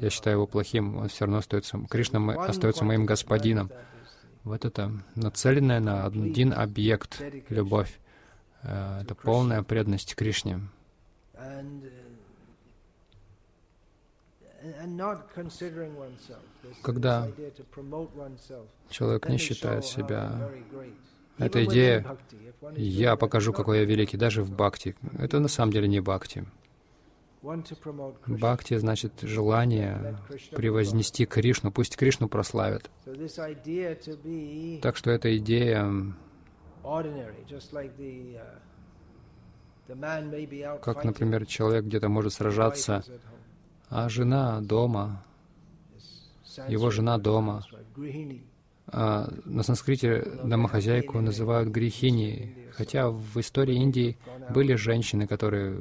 [0.00, 3.70] я считаю его плохим, он все равно остается, Кришна остается моим господином.
[4.44, 7.98] Вот это нацеленная на один объект любовь.
[8.62, 10.60] Э, это полная преданность Кришне.
[16.82, 17.28] Когда
[18.90, 20.50] человек не считает себя,
[21.38, 22.16] эта идея
[22.76, 26.44] «я покажу, какой я великий», даже в бхакти, это на самом деле не бхакти.
[28.26, 30.18] Бхакти значит желание
[30.52, 32.90] превознести Кришну, пусть Кришну прославят.
[34.80, 36.14] Так что эта идея,
[40.82, 43.04] как, например, человек где-то может сражаться,
[43.90, 45.22] а жена дома,
[46.68, 47.62] его жена дома.
[48.86, 54.18] А на санскрите домохозяйку называют грехини, хотя в истории Индии
[54.50, 55.80] были женщины, которые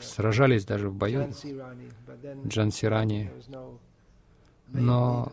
[0.00, 1.32] сражались даже в бою,
[2.46, 3.30] Джансирани,
[4.68, 5.32] но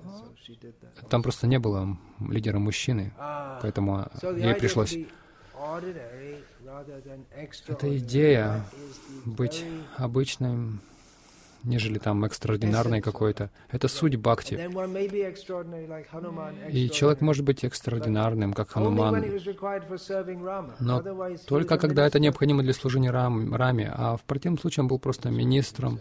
[1.10, 3.14] там просто не было лидера мужчины,
[3.62, 4.98] поэтому ей пришлось.
[7.68, 8.66] Эта идея
[9.26, 9.64] быть
[9.98, 10.82] обычным
[11.64, 13.50] нежели там экстраординарный какой-то.
[13.70, 14.56] Это суть бхакти.
[16.70, 19.24] И человек может быть экстраординарным, как Хануман,
[20.80, 21.04] но
[21.48, 25.30] только когда это необходимо для служения рам, Раме, а в противном случае он был просто
[25.30, 26.00] министром.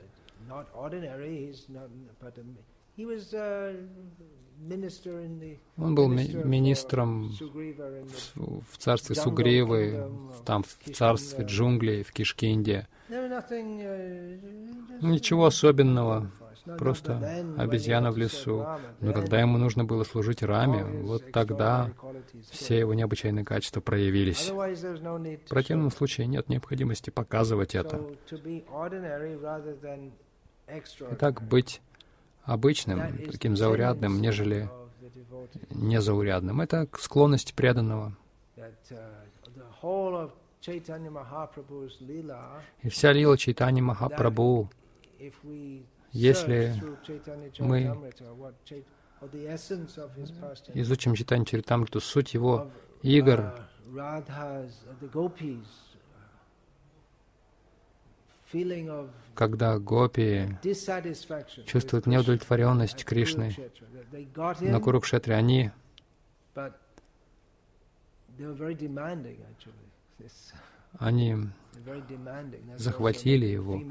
[5.76, 10.11] Он был ми министром в, в царстве Сугривы,
[10.45, 12.86] там в царстве джунглей, в Кишкинде.
[15.01, 16.30] Ничего особенного,
[16.78, 18.66] просто обезьяна в лесу.
[19.01, 21.90] Но когда ему нужно было служить Раме, вот тогда
[22.51, 24.51] все его необычайные качества проявились.
[24.51, 28.01] В противном случае нет необходимости показывать это.
[31.11, 31.80] Итак, быть
[32.45, 34.68] обычным, таким заурядным, нежели
[35.70, 36.61] незаурядным.
[36.61, 38.16] Это склонность преданного.
[42.82, 44.70] И вся лила Чайтани Махапрабху,
[46.12, 46.74] если
[47.59, 48.12] мы
[50.74, 52.70] изучим Чайтани Чаритамриту, суть его
[53.03, 53.55] игр,
[59.34, 60.48] когда гопи
[61.66, 63.55] чувствуют неудовлетворенность Кришны
[64.61, 65.70] на Курукшетре, они
[70.98, 71.36] они
[72.76, 73.82] захватили его.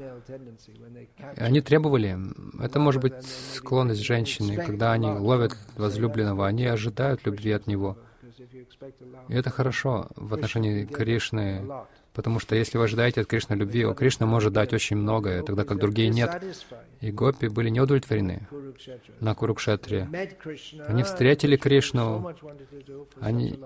[1.36, 2.16] Они требовали,
[2.62, 3.14] это может быть
[3.54, 7.98] склонность женщины, когда они ловят возлюбленного, они ожидают любви от него.
[9.28, 11.62] И это хорошо в отношении Кришны,
[12.12, 15.64] Потому что если вы ожидаете от Кришны любви, о Кришна может дать очень многое, тогда
[15.64, 16.42] как другие нет.
[17.00, 18.46] И гопи были не удовлетворены
[19.20, 20.08] на Курукшетре.
[20.86, 22.34] Они встретили Кришну,
[23.20, 23.58] они,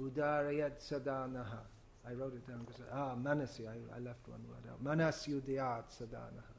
[0.00, 1.58] Udarayat sadanaha.
[2.06, 3.66] I wrote it down because ah manasi.
[3.66, 4.80] I, I left one word out.
[4.82, 6.54] Manas yudayat sadanaha.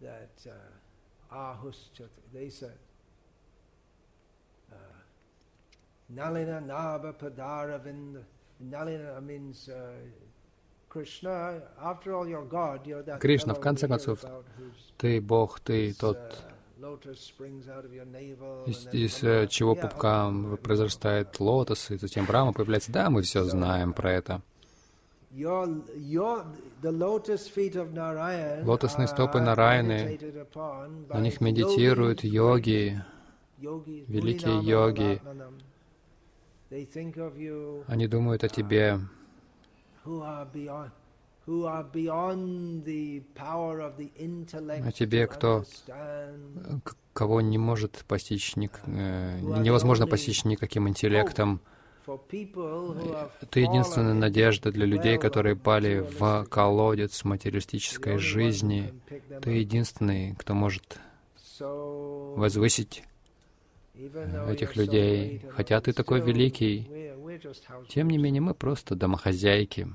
[0.00, 2.08] That uh, ahuschati.
[2.34, 2.78] They said,
[6.13, 8.23] Nalina Nava Padaravinda.
[8.61, 9.91] Nalina means uh,
[10.95, 11.61] Кришна,
[13.53, 14.23] в конце концов,
[14.97, 16.55] ты Бог, ты тот, uh,
[18.65, 20.31] из, из, э, чего пупка
[20.63, 22.93] произрастает лотос, и затем Брахма появляется.
[22.93, 24.41] Да, мы все знаем про это.
[28.63, 30.17] Лотосные стопы Нараяны,
[31.09, 33.03] На них медитируют йоги,
[33.57, 35.21] великие йоги.
[35.21, 35.25] Ratnanam.
[35.25, 36.54] They think of you
[37.87, 38.99] они думают о тебе,
[44.83, 45.63] О тебе, to кто?
[47.13, 51.61] кого не может постичь, ник- э, невозможно постичь никаким интеллектом.
[52.07, 52.19] Have
[53.49, 58.93] Ты единственная надежда для людей, которые пали в колодец материалистической жизни.
[59.41, 60.99] Ты единственный, кто может
[62.35, 63.03] возвысить
[64.49, 65.41] этих людей.
[65.51, 66.89] Хотя ты такой великий,
[67.87, 69.87] тем не менее мы просто домохозяйки.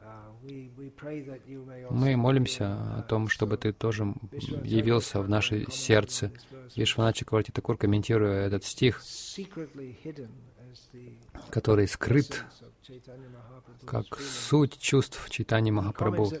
[0.00, 4.14] Uh, Мы молимся uh, о том, чтобы ты тоже
[4.62, 6.32] явился в наше сердце.
[6.76, 9.02] Вишваначи Квартитакур, комментируя этот стих,
[11.50, 12.44] который скрыт
[13.86, 16.32] как суть чувств Читани Махапрабху.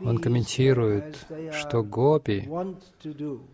[0.00, 3.46] Он комментирует, что гопи, want to do, this feminine characteristic of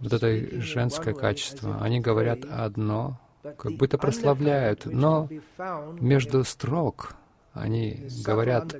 [0.00, 5.28] вот это женское качество, они говорят одно, как будто прославляют, но
[6.00, 7.14] между строк
[7.54, 8.74] они говорят,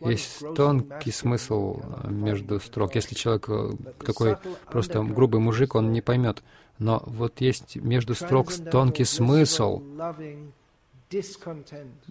[0.00, 2.94] есть тонкий смысл между строк.
[2.94, 3.72] Если человек э,
[4.06, 4.36] такой
[4.70, 6.44] просто грубый мужик, он не поймет.
[6.78, 9.82] Но вот есть между строк тонкий смысл,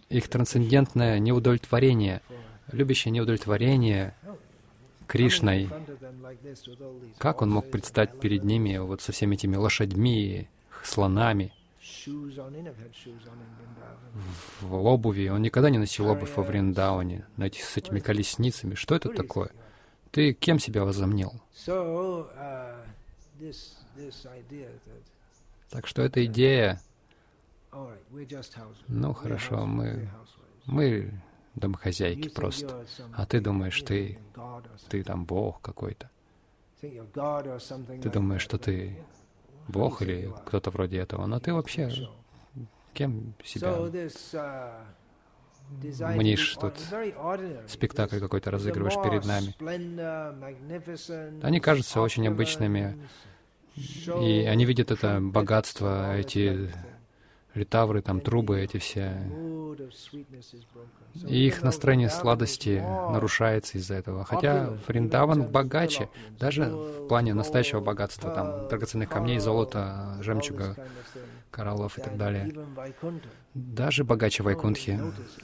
[0.10, 2.22] их трансцендентное неудовлетворение,
[2.74, 4.14] любящее неудовлетворение
[5.08, 5.70] Кришной.
[7.18, 10.50] Как он мог предстать перед ними вот со всеми этими лошадьми,
[10.84, 11.54] слонами,
[14.62, 15.30] в обуви?
[15.30, 18.76] Он никогда не носил обувь во Вриндауне, с этими колесницами.
[18.76, 19.52] Что это такое?
[20.12, 21.34] Ты кем себя возомнил?
[21.66, 22.76] Uh,
[25.70, 26.82] Так что эта идея,
[28.88, 30.10] ну хорошо, мы,
[30.66, 31.12] мы
[31.60, 32.86] домохозяйки просто.
[33.14, 34.20] А ты думаешь, ты-.
[34.90, 36.10] Ты там Бог какой-то.
[36.82, 38.98] Ты думаешь, что ты
[39.68, 41.26] Бог или кто-то вроде этого.
[41.26, 41.92] Но ты вообще
[42.94, 44.84] кем себя uh,
[46.16, 46.74] мнишь тут?
[47.68, 49.54] Спектакль какой-то разыгрываешь перед нами.
[51.44, 52.98] Они кажутся очень обычными,
[53.76, 56.72] И они видят это богатство, эти
[57.58, 59.14] ритавры, там трубы эти все.
[61.28, 64.24] И их настроение сладости нарушается из-за этого.
[64.24, 70.76] Хотя Вриндаван богаче, даже в плане настоящего богатства, там, драгоценных камней, золота, жемчуга,
[71.52, 72.54] кораллов и так далее.
[73.54, 75.00] Даже богаче Вайкунтхи.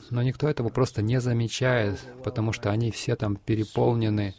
[0.10, 4.36] Но никто этого просто не замечает, потому что они все там переполнены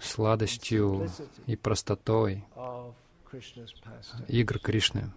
[0.00, 1.08] сладостью
[1.46, 2.44] и простотой
[4.28, 5.12] игр Кришны.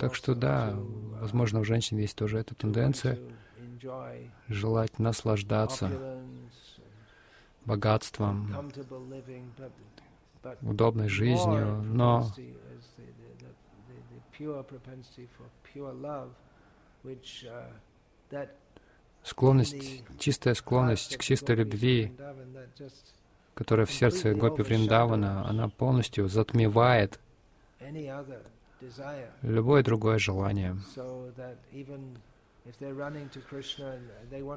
[0.00, 3.18] Так что да, uh, возможно, у женщин есть тоже эта тенденция
[4.48, 5.90] желать наслаждаться
[7.64, 8.70] богатством,
[10.60, 12.32] удобной жизнью, но
[17.04, 18.48] uh,
[19.22, 22.12] склонность, чистая склонность к чистой любви,
[23.54, 27.20] которая в сердце Гопи Вриндавана, она полностью затмевает.
[29.42, 30.76] Любое другое желание.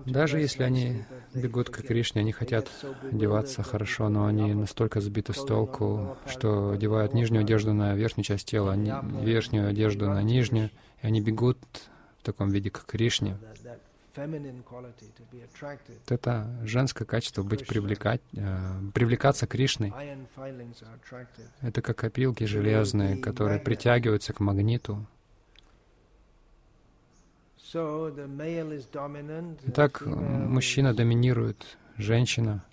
[0.05, 1.03] Даже если они
[1.34, 1.82] бегут к.
[1.82, 2.69] Кришне, они хотят
[3.11, 8.47] одеваться хорошо, но они настолько сбиты с толку, что одевают нижнюю одежду на верхнюю часть
[8.47, 10.69] тела, верхнюю одежду на нижнюю,
[11.01, 11.57] и они бегут
[12.19, 13.38] в таком виде к Кришне.
[16.07, 19.93] Это женское качество быть привлекать, э, привлекаться Кришной.
[21.61, 25.05] Это как опилки железные, которые притягиваются к магниту.
[29.66, 32.63] Итак, мужчина доминирует, женщина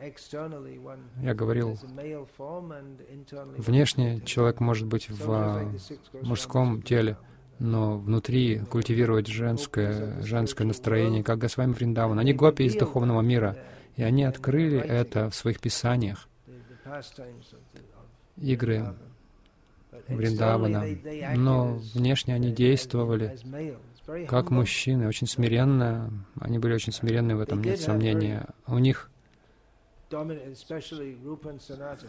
[0.00, 1.00] externally one.
[1.22, 1.78] Я говорил,
[3.56, 5.72] внешне человек может быть в
[6.22, 7.16] мужском теле,
[7.58, 12.18] но внутри культивировать женское, женское настроение, как Госвами Вриндаван.
[12.18, 13.56] Они гопи из духовного мира,
[13.96, 16.28] и они открыли это в своих писаниях.
[18.36, 18.94] Игры.
[20.08, 20.84] Вриндавана.
[21.36, 23.38] Но внешне они действовали
[24.28, 26.10] как мужчины, очень смиренно.
[26.40, 28.46] Они были очень смиренны в этом, нет сомнения.
[28.66, 29.10] У них,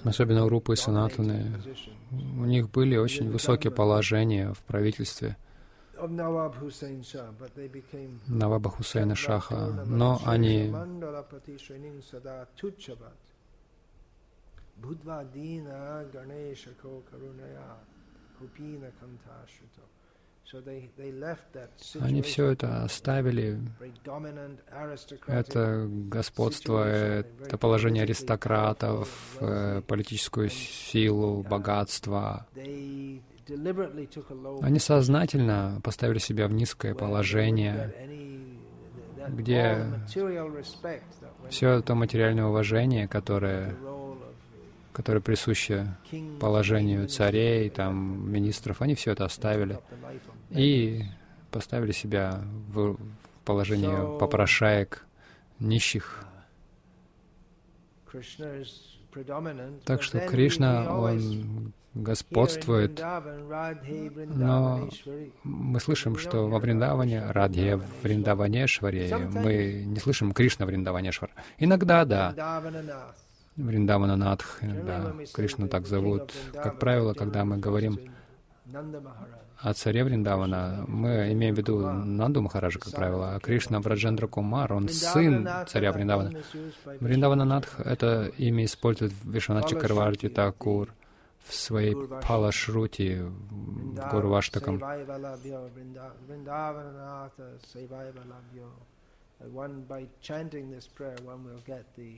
[0.03, 1.51] особенно у Рупы и Санатаны,
[2.11, 5.37] у них были очень высокие положения в правительстве.
[8.27, 10.73] Наваба Хусейна Шаха, но они
[14.75, 17.77] Будвадина Ганешако Каруная
[18.39, 19.92] Купина Канташрито.
[21.99, 23.59] Они все это оставили,
[25.27, 32.45] это господство, это положение аристократов, э, политическую силу, богатство.
[34.61, 37.93] Они сознательно поставили себя в низкое положение,
[39.27, 39.85] где
[41.49, 43.75] все это материальное уважение, которое
[44.93, 45.97] которое присуще
[46.39, 49.79] положению царей, там, министров, они все это оставили
[50.49, 51.03] и
[51.51, 52.97] поставили себя в
[53.45, 55.05] положение попрошаек,
[55.59, 56.25] нищих.
[59.85, 62.99] Так что Кришна, Он господствует,
[64.35, 64.89] но
[65.43, 71.29] мы слышим, что во Вриндаване, Радхе Вриндаванешваре, мы не слышим Кришна Вриндаванешвар.
[71.59, 72.61] Иногда, да,
[73.56, 76.34] Вриндавана Надх, иногда Кришну так зовут.
[76.54, 77.99] Как правило, когда мы говорим
[79.60, 84.74] о царе Вриндавана, мы имеем в виду Нанду Махараджа, как правило, а Кришна Враджендра Кумар,
[84.74, 86.32] он сын царя Вриндавана.
[86.99, 90.93] Вриндавана Надх— это имя использует Вишванат Чакарварти Такур
[91.45, 93.22] в своей Палашрути,
[94.12, 94.82] Гурваштакам.
[99.51, 102.18] One by chanting this prayer, one will get the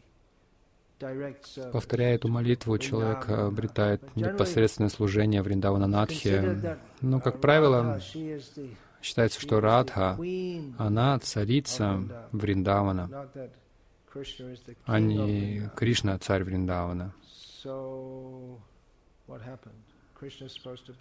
[1.73, 6.77] Повторяя эту молитву, человек обретает непосредственное служение в Риндавананатхе.
[7.01, 7.99] Но, как правило,
[9.01, 10.17] считается, что Радха,
[10.77, 13.29] она царица Вриндавана,
[14.85, 17.13] а не Кришна, царь Вриндавана.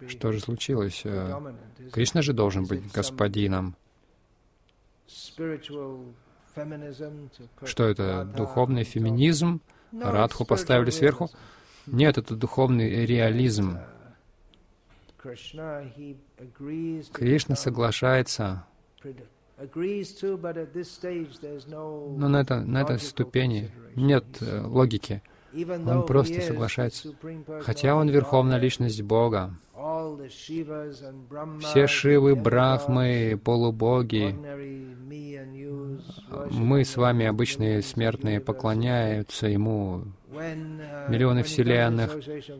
[0.07, 1.03] Что же случилось?
[1.93, 3.75] Кришна же должен быть господином.
[7.63, 8.25] Что это?
[8.35, 9.61] Духовный феминизм?
[10.01, 11.29] Радху поставили сверху?
[11.87, 13.77] Нет, это духовный реализм.
[17.13, 18.65] Кришна соглашается,
[19.57, 19.67] но
[22.27, 25.23] на, это, на этой ступени нет э, логики.
[25.87, 27.13] Он просто соглашается.
[27.61, 29.57] Хотя он верховная личность Бога,
[31.61, 34.35] все Шивы, Брахмы, полубоги,
[36.51, 40.03] мы с вами, обычные смертные, поклоняются Ему.
[41.07, 42.17] Миллионы вселенных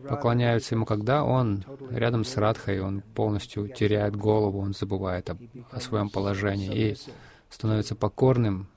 [0.08, 5.38] поклоняются Ему, когда Он рядом с Радхой, Он полностью теряет голову, Он забывает о,
[5.72, 6.98] о своем положении и
[7.50, 8.68] становится покорным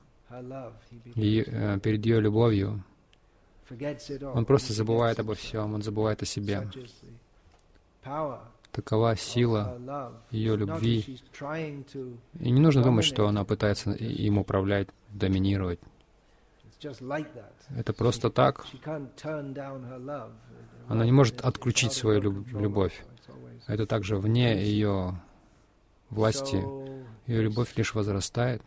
[1.14, 2.82] и, э, перед ее любовью.
[4.34, 6.68] Он просто забывает обо всем, он забывает о себе.
[8.72, 11.20] Такова сила ее любви.
[12.38, 15.80] И не нужно думать, что она пытается им управлять, доминировать.
[17.76, 18.64] Это просто так.
[20.86, 23.04] Она не может отключить свою любовь.
[23.66, 25.20] Это также вне ее
[26.08, 26.64] власти.
[27.26, 28.62] Ее любовь лишь возрастает.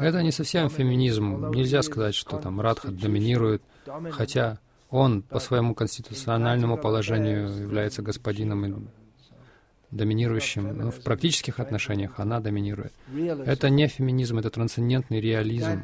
[0.00, 1.50] Это не совсем феминизм.
[1.50, 3.62] Нельзя сказать, что там Радха доминирует,
[4.10, 4.58] хотя
[4.90, 8.86] он по своему конституциональному положению является господином и
[9.90, 10.76] доминирующим.
[10.76, 12.92] Но в практических отношениях она доминирует.
[13.44, 15.82] Это не феминизм, это трансцендентный реализм.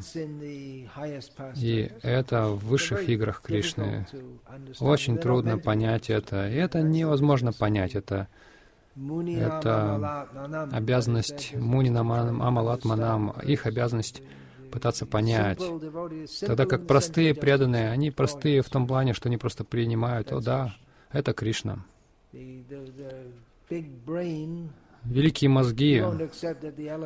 [1.55, 4.05] И это в высших играх Кришны.
[4.79, 6.49] Очень трудно понять это.
[6.49, 7.95] И это невозможно понять.
[7.95, 8.27] Это
[8.95, 10.27] это
[10.71, 14.21] обязанность Мунинам, Амалатманам, их обязанность
[14.71, 15.61] пытаться понять.
[16.41, 20.75] Тогда как простые преданные, они простые в том плане, что они просто принимают, о да,
[21.11, 21.85] это Кришна.
[25.03, 26.01] Великие мозги,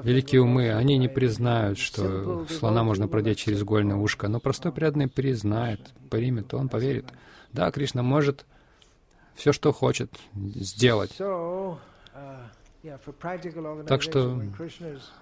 [0.03, 5.07] великие умы, они не признают, что слона можно продеть через игольное ушко, но простой преданный
[5.07, 5.79] признает,
[6.09, 7.05] примет, он поверит.
[7.51, 8.45] Да, Кришна может
[9.37, 11.11] все, что хочет сделать.
[13.87, 14.41] Так что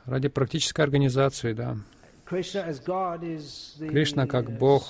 [0.06, 1.78] ради практической организации, да,
[2.26, 4.84] Кришна как Бог,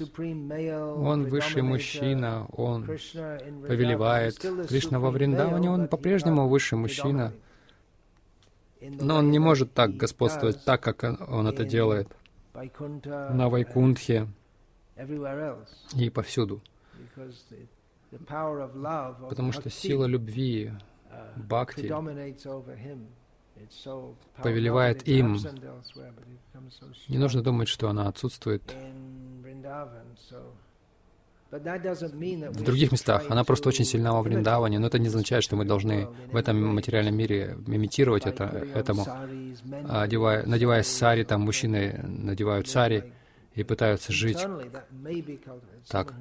[0.00, 4.38] Он высший мужчина, Он повелевает.
[4.68, 7.32] Кришна во Вриндаване, Он по-прежнему высший мужчина.
[8.80, 12.08] Но Он не может так господствовать, так, как Он это делает
[12.54, 14.26] на Вайкунтхе,
[15.94, 16.60] и повсюду.
[19.28, 20.72] Потому что сила любви,
[21.36, 21.92] бхакти,
[24.42, 25.38] повелевает им.
[27.08, 28.62] Не нужно думать, что она отсутствует
[31.50, 33.24] в других местах.
[33.28, 36.74] Она просто очень сильна во Вриндаване, но это не означает, что мы должны в этом
[36.74, 38.44] материальном мире имитировать это,
[38.74, 39.04] этому.
[39.88, 43.12] Одевая, надевая сари, там мужчины надевают сари
[43.54, 44.38] и пытаются жить
[45.88, 46.14] так.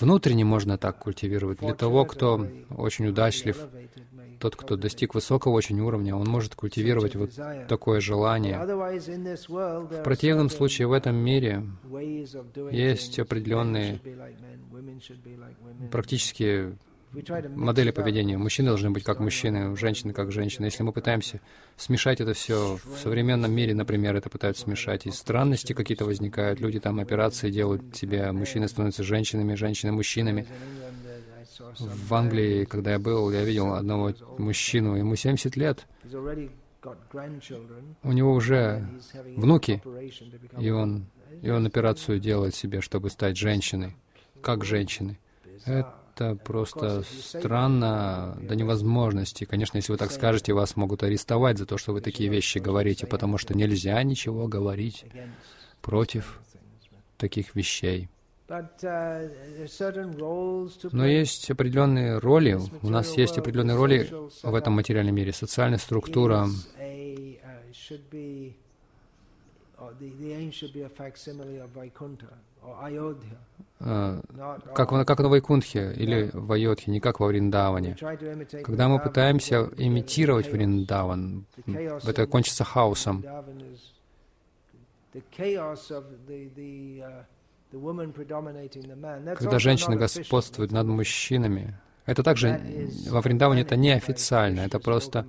[0.00, 1.60] Внутренне можно так культивировать.
[1.60, 2.46] Для того, кто
[2.76, 3.56] очень удачлив,
[4.38, 7.30] тот, кто достиг высокого очень уровня, он может культивировать вот
[7.68, 8.58] такое желание.
[8.58, 11.64] В противном случае в этом мире
[12.70, 14.00] есть определенные
[15.90, 16.76] практически
[17.54, 18.36] модели поведения.
[18.36, 20.66] Мужчины должны быть как мужчины, женщины как женщины.
[20.66, 21.40] Если мы пытаемся
[21.76, 26.80] смешать это все в современном мире, например, это пытаются смешать, и странности какие-то возникают, люди
[26.80, 30.46] там операции делают себе, мужчины становятся женщинами, женщины мужчинами.
[31.78, 35.86] В Англии, когда я был, я видел одного мужчину, ему 70 лет,
[38.02, 38.86] у него уже
[39.36, 39.82] внуки,
[40.58, 41.06] и он,
[41.42, 43.96] и он операцию делает себе, чтобы стать женщиной,
[44.42, 45.18] как женщины.
[45.64, 45.94] Это
[46.44, 49.44] просто странно до невозможности.
[49.44, 53.06] Конечно, если вы так скажете, вас могут арестовать за то, что вы такие вещи говорите,
[53.06, 55.04] потому что нельзя ничего говорить
[55.82, 56.40] против
[57.16, 58.08] таких вещей.
[58.48, 59.28] Uh,
[60.92, 64.08] Но есть определенные роли, у нас есть определенные роли
[64.42, 65.32] в этом материальном мире.
[65.32, 66.48] Социальная структура
[73.80, 77.96] uh, как, как на Вайкунтхе или в Айодхе, не как во Вриндаване.
[78.64, 83.24] Когда мы пытаемся имитировать Вриндаван, это кончится хаосом.
[89.38, 92.60] Когда женщина господствует над мужчинами, это также
[93.08, 95.26] во Вриндаване это неофициально, это просто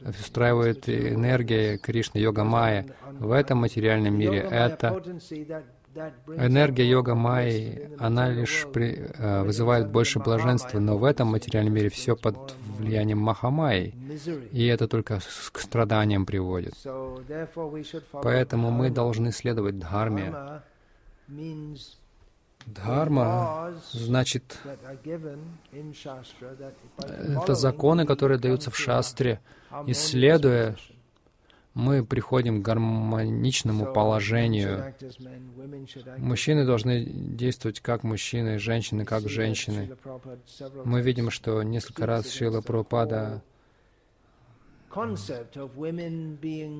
[0.00, 2.86] устраивает энергия Кришны, йога Майя.
[3.18, 4.38] В этом материальном мире.
[4.38, 5.02] Это
[6.36, 11.88] энергия йога Майи, она лишь при, э, вызывает больше блаженства, но в этом материальном мире
[11.88, 13.92] все под влиянием Махамайи,
[14.52, 15.20] и это только
[15.52, 16.74] к страданиям приводит.
[18.12, 20.32] Поэтому мы должны следовать Дхарме,
[22.66, 24.58] Дхарма значит,
[27.08, 29.40] это законы, которые даются в шастре.
[29.86, 30.76] Исследуя,
[31.74, 34.94] мы приходим к гармоничному положению.
[36.18, 39.96] Мужчины должны действовать как мужчины, женщины как женщины.
[40.84, 43.42] Мы видим, что несколько раз Шила Прабхупада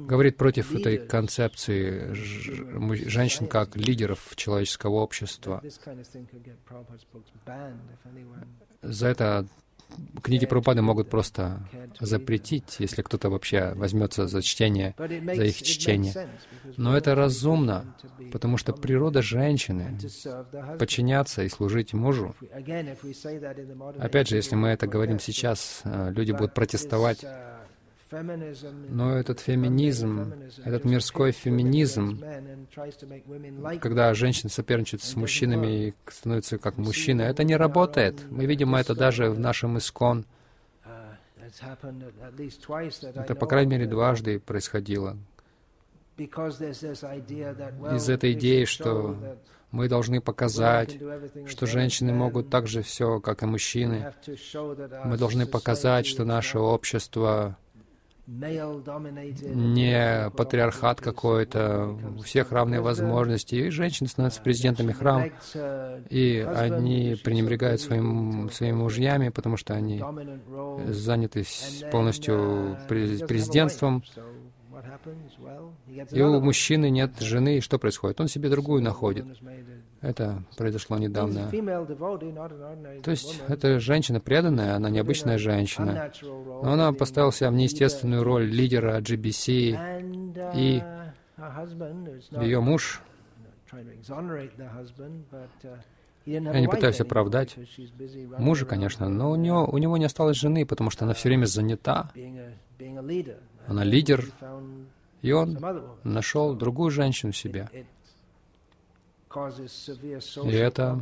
[0.07, 2.13] говорит против этой концепции
[3.09, 5.63] женщин как лидеров человеческого общества.
[8.83, 9.47] За это
[10.23, 11.61] книги Прабхупады могут просто
[11.99, 16.29] запретить, если кто-то вообще возьмется за чтение, за их чтение.
[16.77, 17.97] Но это разумно,
[18.33, 19.99] потому что природа женщины—
[20.79, 22.35] подчиняться и служить мужу.
[23.99, 27.25] Опять же, если мы это говорим сейчас, э, люди будут протестовать,
[28.11, 30.33] но этот феминизм,
[30.65, 32.21] этот мирской феминизм,
[33.81, 38.25] когда женщины соперничают с мужчинами и становятся как мужчины, это не работает.
[38.29, 40.27] Мы видим это даже в нашем искон.
[43.15, 45.17] Это, по крайней мере, дважды происходило.
[46.19, 49.17] Из этой идеи, что
[49.71, 50.99] мы должны показать,
[51.47, 54.13] что женщины могут так же все, как и мужчины.
[55.05, 57.57] Мы должны показать, что наше общество
[58.31, 65.31] не патриархат какой-то, у всех равные возможности, и женщины становятся президентами храма,
[66.09, 70.03] и они пренебрегают своим, своими мужьями, потому что они
[70.87, 71.45] заняты
[71.91, 74.05] полностью президентством,
[76.13, 78.21] и у мужчины нет жены, и что происходит?
[78.21, 79.27] Он себе другую находит.
[80.01, 81.51] Это произошло недавно.
[83.03, 86.11] То есть это женщина преданная, она необычная женщина.
[86.23, 90.83] Но она поставила себя в неестественную роль лидера GBC, и
[92.41, 93.03] ее муж
[96.27, 97.57] я не пытаюсь оправдать
[98.39, 101.47] мужа, конечно, но у него, у него не осталось жены, потому что она все время
[101.47, 102.11] занята.
[103.67, 104.27] Она лидер,
[105.23, 105.59] и он
[106.05, 107.69] нашел другую женщину себе.
[109.33, 111.01] И это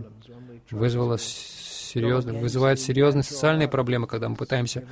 [0.71, 4.87] вызвало серьезно, вызывает серьезные социальные проблемы, когда мы пытаемся,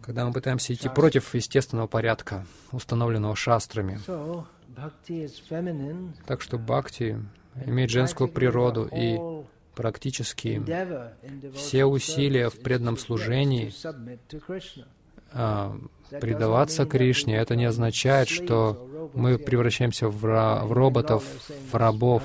[0.00, 4.00] когда мы пытаемся идти против естественного порядка, установленного шастрами.
[6.26, 7.18] Так что бхакти
[7.66, 9.18] имеет женскую природу, и
[9.74, 10.62] практически
[11.54, 13.72] все усилия в преданном служении
[15.32, 21.24] предаваться Кришне, это не означает, что мы превращаемся в, в роботов,
[21.70, 22.22] в рабов.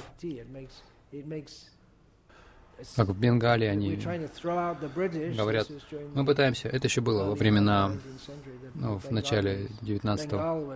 [2.95, 5.67] Как в Бенгалии они говорят,
[6.13, 7.93] мы пытаемся, это еще было во времена,
[8.73, 10.75] ну, в начале 19-го.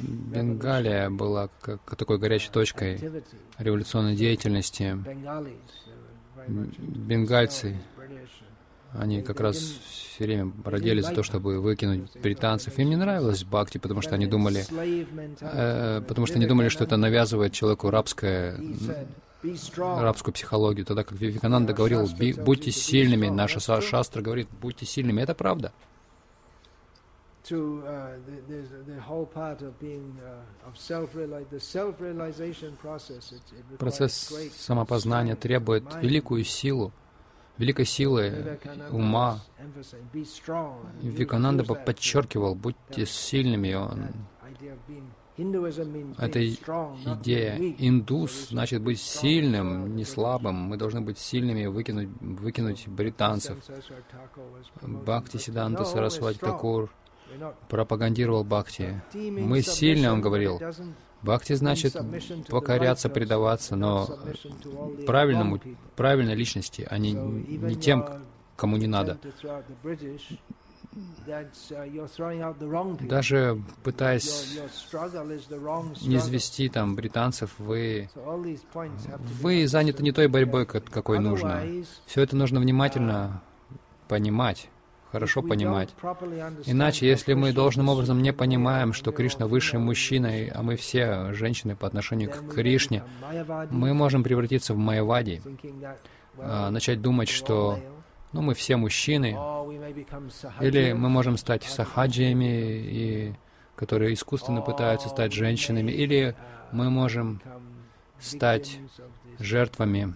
[0.00, 3.00] Бенгалия была как такой горячей точкой
[3.58, 4.98] революционной деятельности.
[6.46, 7.78] Бенгальцы,
[8.98, 12.78] они как раз все время родили за то, чтобы выкинуть британцев.
[12.78, 14.64] Им не нравилось бхакти, потому что они думали,
[15.40, 18.56] э, потому что они думали, что это навязывает человеку рабское
[19.76, 22.08] рабскую психологию, тогда как Вивекананда говорил,
[22.44, 25.72] будьте сильными, наша шастра говорит, будьте сильными, это правда.
[33.78, 36.92] Процесс самопознания требует великую силу,
[37.58, 38.58] великой силы
[38.90, 39.40] ума.
[41.02, 43.74] Викананда подчеркивал, будьте сильными.
[43.74, 44.10] Он
[45.36, 47.56] это идея.
[47.78, 50.54] Индус значит быть сильным, не слабым.
[50.54, 53.58] Мы должны быть сильными, выкинуть, выкинуть британцев.
[54.80, 56.90] Бхакти Сиданта Сарасвати Такур
[57.68, 59.02] пропагандировал Бхакти.
[59.14, 60.60] Мы сильны, он говорил.
[61.24, 61.96] Бхакти значит
[62.48, 64.06] покоряться, предаваться, но
[65.06, 65.58] правильному,
[65.96, 68.06] правильной личности, а не, не тем,
[68.56, 69.18] кому не надо.
[71.26, 74.58] Uh, Даже пытаясь
[76.02, 78.08] не извести там британцев, вы,
[79.40, 81.62] вы заняты не той борьбой, какой нужно.
[82.06, 83.42] Все это нужно внимательно
[84.06, 84.68] понимать,
[85.14, 85.94] хорошо понимать.
[86.66, 91.76] Иначе, если мы должным образом не понимаем, что Кришна высший мужчина, а мы все женщины
[91.76, 93.04] по отношению к Кришне,
[93.70, 95.40] мы можем превратиться в Майявади,
[96.36, 97.78] а, начать думать, что
[98.32, 99.38] ну, мы все мужчины,
[100.60, 103.34] или мы можем стать сахаджиями, и,
[103.76, 106.34] которые искусственно пытаются стать женщинами, или
[106.72, 107.40] мы можем
[108.18, 108.78] стать
[109.38, 110.14] жертвами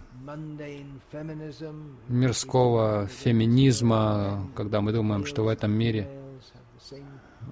[2.07, 6.09] мирского феминизма, когда мы думаем, что в этом мире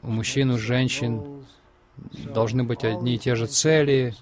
[0.04, 1.44] у мужчин, у женщин
[2.34, 4.14] должны быть одни и те же цели.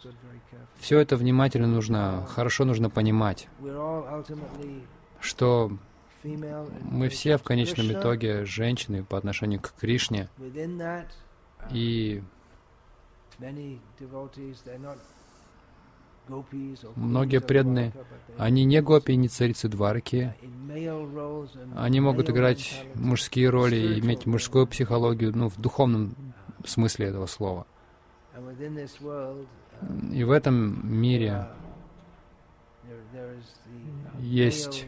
[0.78, 3.48] Все это внимательно нужно, хорошо нужно понимать,
[5.20, 5.72] что
[6.82, 10.30] мы все в конечном итоге женщины по отношению к Кришне.
[11.72, 12.22] И
[16.96, 17.94] многие преданные,
[18.38, 20.34] они не гопи, не царицы Дварки.
[21.76, 26.16] Они могут играть мужские роли и иметь мужскую психологию, ну, в духовном
[26.66, 27.66] смысле этого слова.
[30.12, 31.48] И в этом мире
[34.20, 34.88] есть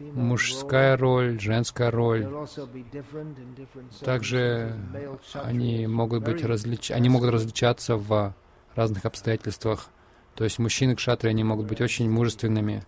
[0.00, 2.28] мужская роль, женская роль.
[4.00, 4.76] Также
[5.34, 6.90] они могут быть различ...
[6.90, 8.34] они могут различаться в
[8.74, 9.88] разных обстоятельствах.
[10.34, 12.82] То есть мужчины кшатры, они могут быть очень мужественными,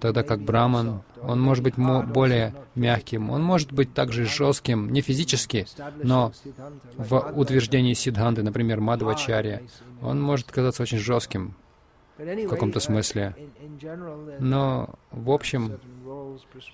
[0.00, 5.66] тогда как браман, он может быть более мягким, он может быть также жестким, не физически,
[6.02, 6.32] но
[6.96, 9.62] в утверждении сидханты, например, Мадхвачарья,
[10.02, 11.54] он может казаться очень жестким,
[12.18, 13.34] в каком-то смысле.
[14.38, 15.78] Но, в общем,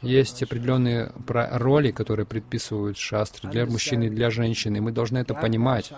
[0.03, 5.35] есть определенные роли, которые предписывают шастры для мужчины и для женщины, и мы должны это
[5.35, 5.93] понимать.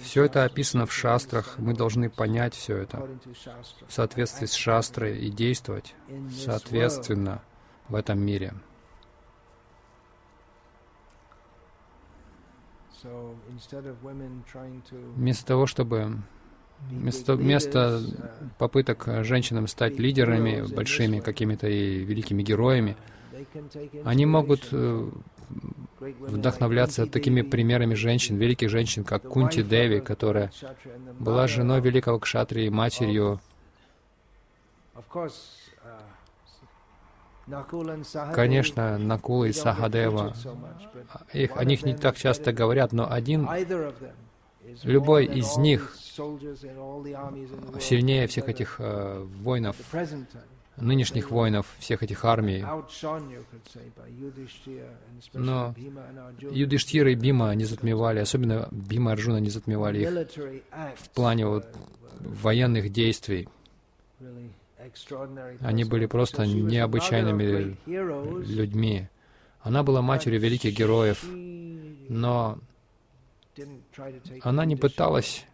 [0.00, 3.08] Все это описано в шастрах, мы должны понять все это
[3.88, 5.94] в соответствии с шастрой и действовать
[6.30, 7.42] соответственно
[7.88, 8.52] в этом мире.
[15.16, 16.22] Вместо того, чтобы
[16.90, 18.02] вместо, вместо
[18.58, 22.96] попыток женщинам стать лидерами большими, какими-то и великими героями,
[24.04, 24.68] они могут
[26.20, 30.50] вдохновляться такими примерами женщин, великих женщин, как Кунти Деви, которая
[31.18, 33.40] была женой великого кшатри и матерью.
[38.34, 40.34] Конечно, Накула и Сахадева,
[41.32, 43.48] их, о них не так часто говорят, но один,
[44.84, 45.94] любой из них
[47.80, 49.76] сильнее всех этих э, воинов,
[50.76, 52.64] нынешних воинов, всех этих армий.
[55.32, 55.74] Но
[56.40, 60.28] Юдиштира и Бима не затмевали, особенно Бима и Арджуна не затмевали их
[60.98, 61.66] в плане вот
[62.20, 63.48] военных действий.
[65.60, 69.08] Они были просто необычайными людьми.
[69.60, 71.24] Она была матерью великих героев,
[72.08, 72.58] но
[74.42, 75.44] Она не пыталась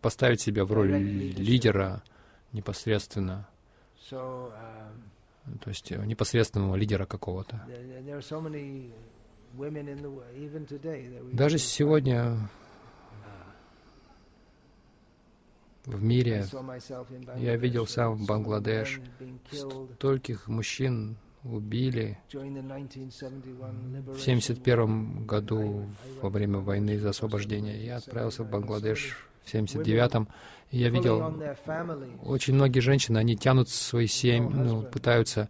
[0.00, 2.02] поставить себя в роль лидера
[2.52, 3.48] непосредственно,
[5.60, 7.64] то есть э, непосредственного лидера какого-то.
[11.32, 12.36] Даже сегодня
[15.84, 16.46] в мире
[17.36, 19.00] я видел сам в Бангладеш,
[19.96, 25.86] стольких мужчин убили в 1971 году
[26.22, 27.84] во время войны за освобождение.
[27.84, 30.28] Я отправился в Бангладеш в 79-м,
[30.70, 31.40] и я видел
[32.22, 35.48] очень многие женщины, они тянут свои семьи, ну, пытаются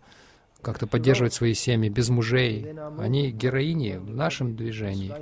[0.60, 2.74] как-то поддерживать свои семьи без мужей.
[2.98, 5.12] Они героини в нашем движении.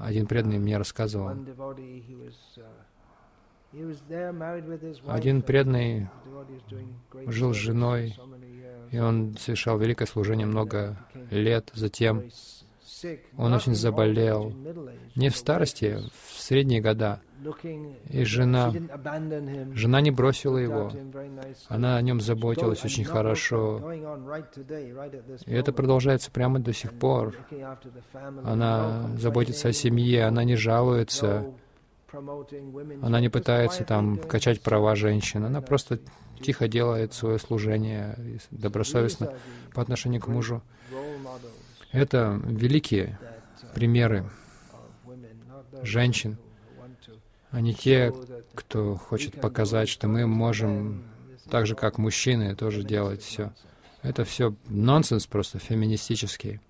[0.00, 1.30] Один преданный мне рассказывал,
[5.06, 6.08] один преданный
[7.26, 8.16] жил с женой,
[8.90, 10.96] и он совершал великое служение много
[11.30, 11.70] лет.
[11.74, 12.24] Затем
[13.36, 14.52] он очень заболел,
[15.16, 15.98] не в старости,
[16.28, 17.20] в средние года.
[18.10, 18.72] И жена,
[19.74, 20.92] жена не бросила его.
[21.68, 23.92] Она о нем заботилась очень хорошо.
[25.46, 27.34] И это продолжается прямо до сих пор.
[28.44, 31.46] Она заботится о семье, она не жалуется.
[33.02, 36.00] Она не пытается там качать права женщин, она просто
[36.42, 39.34] тихо делает свое служение добросовестно
[39.74, 40.62] по отношению к мужу.
[41.92, 43.18] Это великие
[43.74, 44.30] примеры
[45.82, 46.38] женщин,
[47.50, 48.12] а не те,
[48.54, 51.04] кто хочет показать, что мы можем
[51.50, 53.52] так же, как мужчины, тоже делать все.
[54.02, 56.60] Это все нонсенс просто феминистический.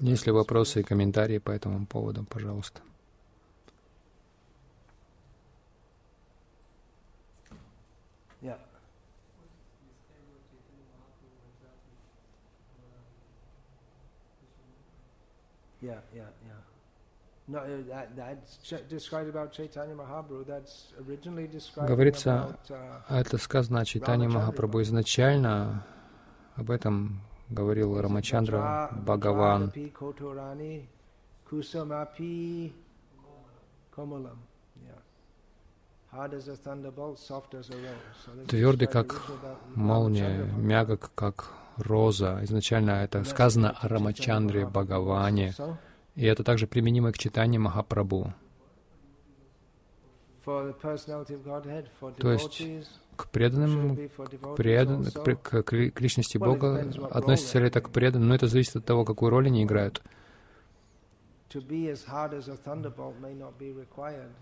[0.00, 2.80] Есть ли вопросы и комментарии по этому поводу, пожалуйста?
[15.80, 16.54] Yeah, yeah, yeah.
[17.50, 18.58] No, uh, that, that's
[18.90, 20.44] described about Chaitanya Mahaprabhu.
[20.46, 25.82] That's originally described Говорится, uh, это сказано о Чайтане Махапрабху изначально.
[26.56, 29.72] Об этом говорил Рамачандра Бхагаван.
[38.48, 39.22] Твердый, как
[39.74, 42.40] молния, мягок, как роза.
[42.42, 45.54] Изначально это сказано о Рамачандре Бхагаване.
[46.14, 48.34] И это также применимо к читанию Махапрабху.
[50.44, 52.62] То есть
[53.16, 54.08] к преданным,
[54.40, 58.76] к, предан, к, к, к личности Бога относится ли это к преданным, но это зависит
[58.76, 60.02] от того, какую роль они играют.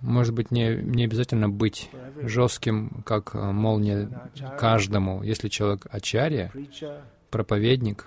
[0.00, 1.90] Может быть, не, не обязательно быть
[2.22, 4.10] жестким, как э, молния
[4.58, 5.22] каждому.
[5.22, 6.52] Если человек ачарья,
[7.36, 8.06] проповедник,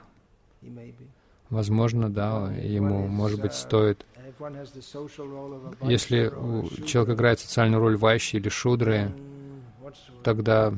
[1.51, 4.03] возможно, да, ему, может быть, стоит.
[5.81, 6.31] если
[6.83, 9.11] человек играет социальную роль вайши или шудры,
[10.23, 10.73] тогда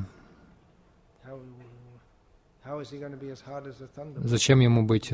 [4.16, 5.10] зачем ему быть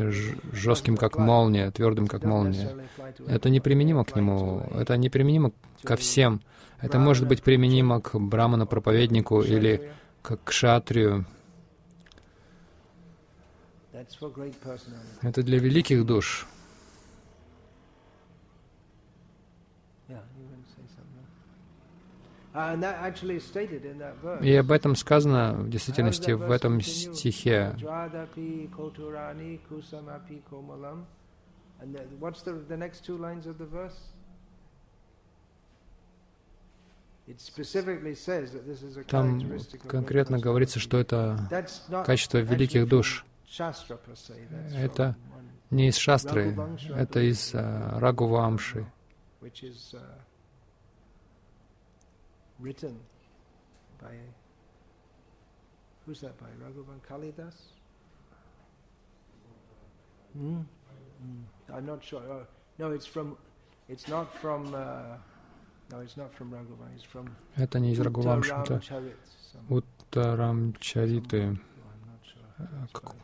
[0.53, 2.77] жестким, как молния, твердым, как молния?
[3.29, 5.53] Это неприменимо к нему, это неприменимо
[5.85, 6.41] ко всем.
[6.81, 11.25] Это может быть применимо к браману-проповеднику или к шатрию.
[15.23, 16.47] Это для великих душ.
[24.43, 27.77] И об этом сказано в действительности в этом стихе.
[39.07, 39.41] Там
[39.87, 41.39] конкретно говорится, что это
[42.05, 43.25] качество великих душ.
[43.57, 45.17] Это
[45.71, 46.57] не из шастры,
[46.95, 48.87] это из uh, Рагувамши
[52.61, 52.99] written
[54.01, 54.15] by
[56.07, 57.55] who's that by Raghuvan Kalidas?
[60.33, 60.61] Hmm?
[61.23, 61.43] Mm.
[61.75, 62.23] I'm not sure.
[62.31, 62.47] Oh,
[62.79, 63.37] no, it's from.
[63.89, 64.75] It's not from.
[64.75, 65.17] Uh,
[65.91, 66.95] no, it's not from Raghuvan.
[66.95, 67.31] It's from.
[67.57, 68.81] Это не из Рагувамши, это
[69.69, 71.59] Уттарамчариты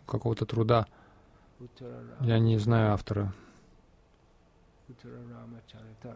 [0.06, 0.86] какого-то труда.
[2.20, 3.32] Я не знаю автора.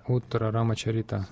[0.06, 1.26] Уттара Рамачарита.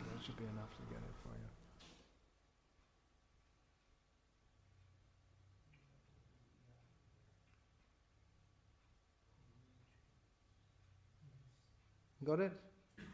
[12.26, 12.52] Got it?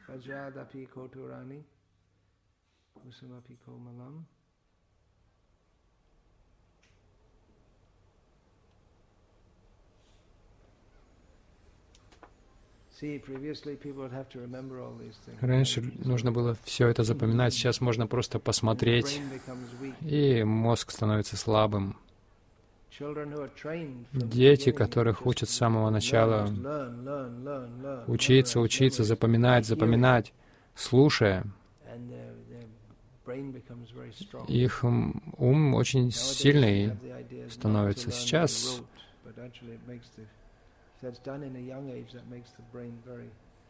[0.09, 1.65] Vajradapi koturani.
[2.95, 4.25] Kusamapi komalam.
[15.41, 19.21] Раньше нужно было все это запоминать, сейчас можно просто посмотреть,
[20.03, 21.97] и мозг становится слабым.
[24.13, 26.47] Дети, которых учат с самого начала
[28.07, 30.33] учиться, учиться, запоминать, запоминать,
[30.75, 31.45] слушая,
[34.49, 36.93] их ум очень сильный.
[37.51, 38.11] становится.
[38.11, 38.83] Сейчас-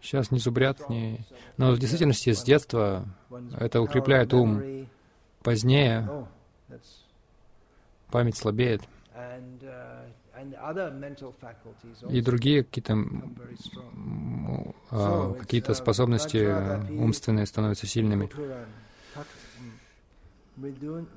[0.01, 1.25] Сейчас не зубрят, не...
[1.57, 3.07] Но в действительности с детства
[3.59, 4.89] это укрепляет ум.
[5.43, 6.27] Позднее Oh,
[8.13, 8.83] память слабеет,
[9.15, 10.13] uh,
[12.09, 12.97] и другие какие-то
[14.91, 18.27] а, какие-то способности э, умственные становятся сильными.
[18.27, 18.67] Koturan,
[19.15, 19.27] tat-
[19.61, 19.73] mm.
[20.57, 21.09] Mridun-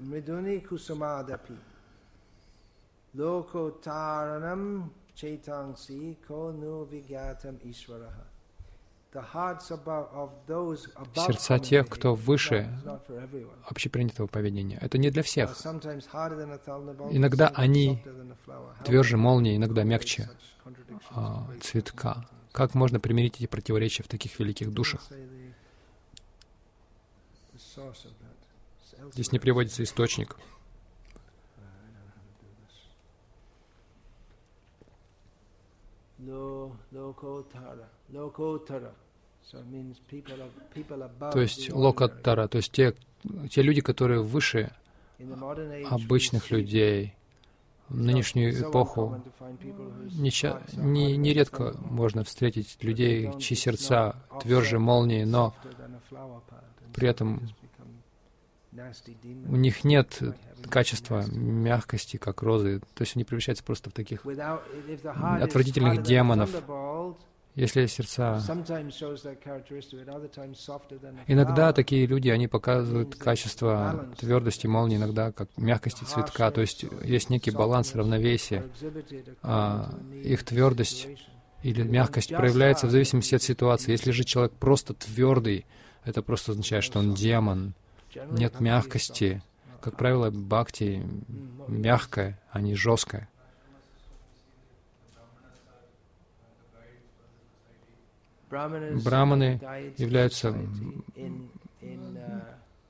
[11.16, 12.70] Сердца тех, кто выше
[13.66, 14.78] общепринятого поведения.
[14.82, 15.56] Это не для всех.
[17.12, 18.04] Иногда они
[18.84, 20.30] Тверже молнии, иногда мягче
[21.12, 22.28] а, цветка.
[22.52, 25.02] Как можно примирить эти противоречия в таких великих душах?
[29.14, 30.38] Здесь не приводится источник.
[41.32, 42.96] То есть локоттара, то есть те,
[43.50, 44.72] те люди, которые выше
[45.90, 47.16] обычных людей.
[47.88, 55.54] В нынешнюю эпоху whose не, нередко можно встретить людей, чьи сердца тверже молнии, но
[56.96, 57.48] при этом
[58.74, 60.22] у них нет
[60.70, 62.80] качества мягкости, как розы.
[62.94, 64.26] То есть они превращаются просто в таких...
[64.26, 66.50] Отвратительных демонов.
[67.56, 68.42] Если сердца...
[71.28, 76.52] Иногда такие люди, они показывают качество твердости молнии, иногда как мягкости цветка.
[76.52, 78.66] То есть есть некий баланс, равновесие.
[79.42, 79.90] А,
[80.22, 81.08] их твердость.
[81.64, 83.92] Или мягкость проявляется в зависимости от ситуации.
[83.92, 85.66] Если же человек просто твердый,
[86.04, 87.74] это просто означает, что он демон.
[88.32, 89.42] Нет мягкости.
[89.82, 91.04] Как правило, бхакти
[91.68, 92.76] мягкое, а не.
[98.50, 99.60] Brahmanas Браманы
[99.98, 100.56] являются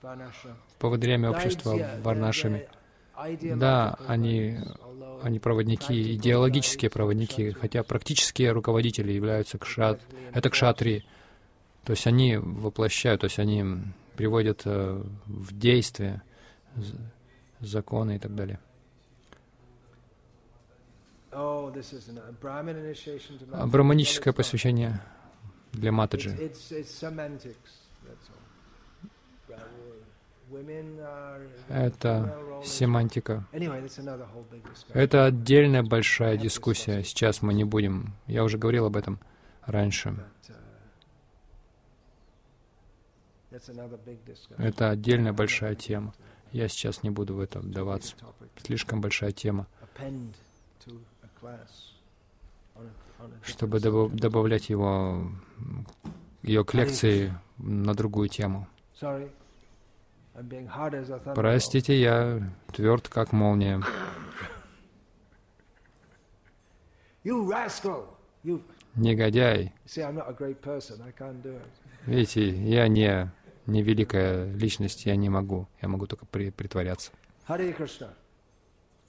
[0.02, 2.68] Guides, общества варнашами.
[3.56, 4.60] Да, они,
[5.24, 10.02] они проводники, идеологические проводники, хотя практические руководители являются кшат,
[10.34, 11.06] это кшатри.
[11.86, 13.64] То есть они воплощают, то есть они
[14.16, 16.22] приводят э, в действие
[17.60, 18.60] законы и так далее.
[21.32, 21.74] Oh,
[23.52, 23.68] А.
[23.68, 25.02] Браманическое посвящение
[25.74, 26.30] для Матаджи.
[31.70, 33.46] Это семантика.
[34.94, 37.04] Это отдельная большая дискуссия.
[37.04, 38.14] Сейчас мы не будем.
[38.28, 39.20] Я уже говорил об этом
[39.66, 40.16] раньше.
[44.58, 46.14] Это отдельная большая тема.
[46.52, 48.16] Я сейчас не буду в это вдаваться.
[48.64, 49.68] Слишком большая тема,
[53.44, 55.32] чтобы добав- добавлять его,
[56.44, 58.68] ее к лекции на другую тему.
[61.36, 63.82] Простите, я тверд, как молния.
[68.96, 69.74] Негодяй.
[72.06, 73.32] Видите, я не,
[73.66, 75.68] не великая личность, я не могу.
[75.82, 77.12] Я могу только при- притворяться.
[77.48, 78.14] Hare Krishna.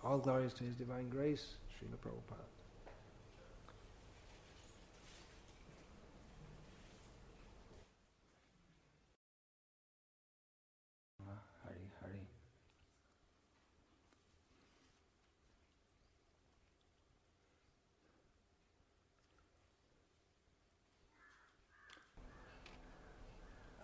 [0.02, 2.44] All glories to His Divine Grace, Srila Prabhupada.
[11.62, 12.26] Hare Hare.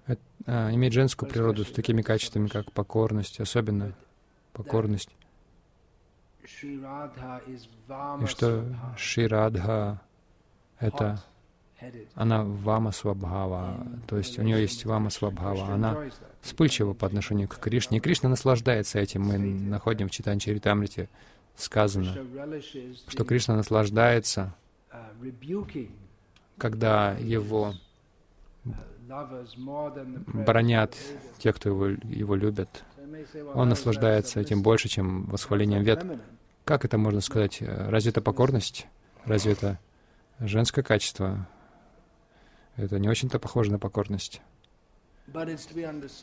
[0.08, 0.16] э-
[0.46, 3.94] а, имеет женскую природу с такими качествами, как покорность, особенно
[4.54, 5.10] покорность,
[6.62, 8.66] и что
[8.98, 10.02] Шри Радха—
[10.80, 11.24] это.
[12.16, 15.98] Она вама свабхава, то есть у нее есть вама свабхава, она
[16.42, 19.24] вспыльчива по отношению к Кришне, и Кришна наслаждается этим.
[19.24, 21.10] Мы находим в Читане Чаритамрите
[21.56, 22.18] сказано,
[23.08, 24.54] что Кришна наслаждается,
[24.92, 25.92] uh,
[26.58, 27.74] когда его
[30.28, 30.96] бронят
[31.40, 32.84] те, кто его, его любят.
[33.54, 36.06] Он наслаждается этим больше, чем восхвалением вет.
[36.64, 37.62] Как это можно сказать?
[37.62, 38.88] Разве это покорность?
[39.26, 39.80] Разве это
[40.40, 41.48] женское качество?
[42.80, 44.42] Это не очень-то похоже на покорность.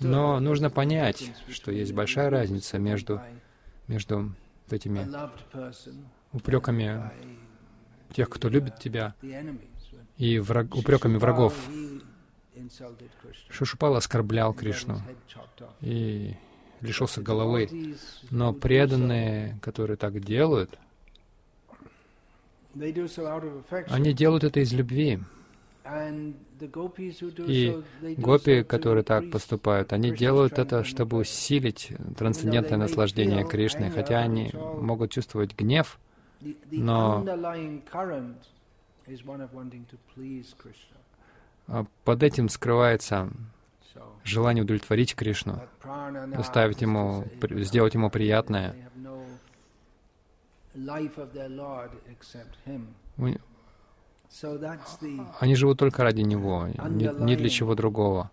[0.01, 3.21] Но нужно понять, что есть большая разница между,
[3.89, 4.33] между
[4.71, 5.07] этими
[6.33, 7.11] упреками
[8.15, 9.15] тех, кто любит тебя,
[10.17, 11.55] и враг, упреками врагов.
[13.51, 15.03] Шишупал оскорблял Кришну
[15.83, 16.35] и
[16.81, 17.97] лишился головы.
[18.31, 20.79] Но преданные, которые так делают,
[22.75, 25.21] они делают это из любви.
[27.47, 27.83] И
[28.17, 35.13] гопи, которые так поступают, они делают это, чтобы усилить трансцендентное наслаждение Кришны, хотя они могут
[35.13, 35.99] чувствовать гнев,
[36.71, 37.25] но
[42.05, 43.31] под этим скрывается
[44.25, 45.61] желание удовлетворить Кришну,
[46.35, 47.25] доставить ему,
[47.63, 48.75] сделать ему приятное.
[55.41, 58.31] Они живут только ради Него, ни, для чего другого.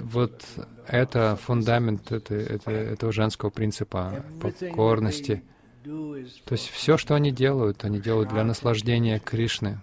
[0.00, 0.44] Вот
[0.86, 5.42] это фундамент это, это, этого женского принципа покорности.
[5.84, 6.16] То
[6.50, 9.80] есть все, что они делают, они делают для наслаждения Кришны.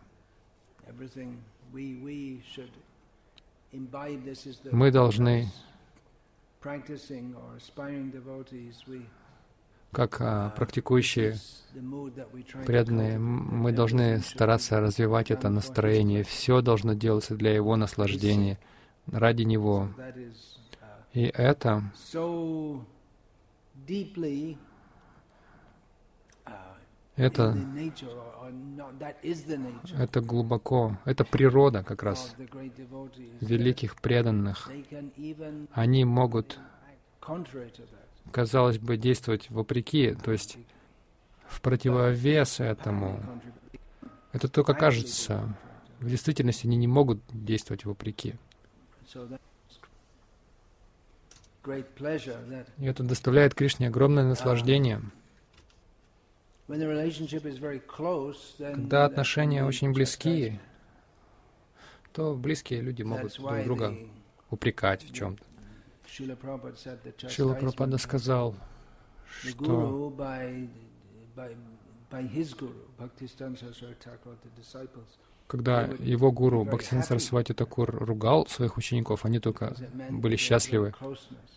[4.72, 5.52] Мы должны
[9.92, 11.38] как а, практикующие
[12.66, 16.24] преданные, мы должны стараться развивать это настроение.
[16.24, 18.60] Все должно делаться для его наслаждения,
[19.08, 19.90] ради него.
[21.14, 21.84] И это
[27.16, 27.58] это,
[29.98, 32.34] это глубоко, это природа как раз
[33.42, 34.72] великих преданных.
[35.74, 36.60] Они могут
[38.30, 40.58] казалось бы, действовать вопреки, то есть
[41.48, 43.42] в противовес этому.
[44.32, 45.58] Это только кажется.
[46.00, 48.36] В действительности они не могут действовать вопреки.
[52.78, 55.02] И это доставляет Кришне огромное наслаждение.
[58.58, 60.62] Когда отношения очень близкие,
[62.14, 63.98] то близкие люди могут друг друга
[64.50, 65.44] упрекать в чем-то.
[66.12, 68.56] Шила Прабхупада сказал,
[69.42, 70.14] что
[75.48, 79.76] когда его гуру Бхактин Сарасвати Такур ругал своих учеников, они только
[80.12, 80.94] были счастливы,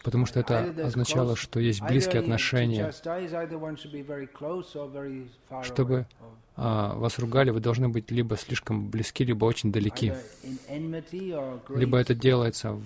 [0.02, 2.90] потому что это означало, что есть близкие отношения.
[5.62, 6.06] Чтобы
[6.56, 10.14] а, вас ругали, вы должны быть либо слишком близки, либо очень далеки.
[11.68, 12.80] Либо это делается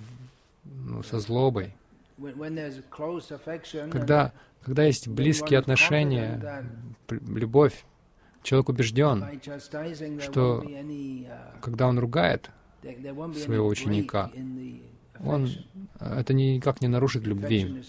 [0.74, 1.74] ну, со злобой.
[3.90, 4.32] Когда,
[4.62, 6.64] когда есть близкие отношения,
[7.10, 7.84] любовь,
[8.42, 9.40] человек убежден,
[10.20, 10.64] что
[11.60, 12.50] когда он ругает
[12.82, 14.30] своего ученика,
[15.24, 15.48] он,
[16.00, 17.82] это никак не нарушит любви.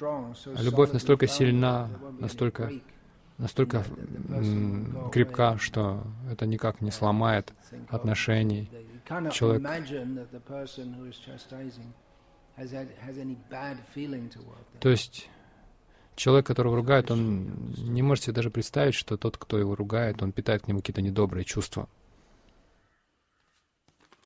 [0.00, 1.88] А любовь настолько сильна,
[2.18, 2.72] настолько,
[3.36, 3.84] настолько
[5.12, 7.52] крепка, что это никак не сломает
[7.88, 8.70] отношений.
[9.32, 9.62] Человек
[14.80, 15.28] то есть
[16.16, 20.32] человек, которого ругают, он не может себе даже представить, что тот, кто его ругает, он
[20.32, 21.88] питает к нему какие-то недобрые чувства.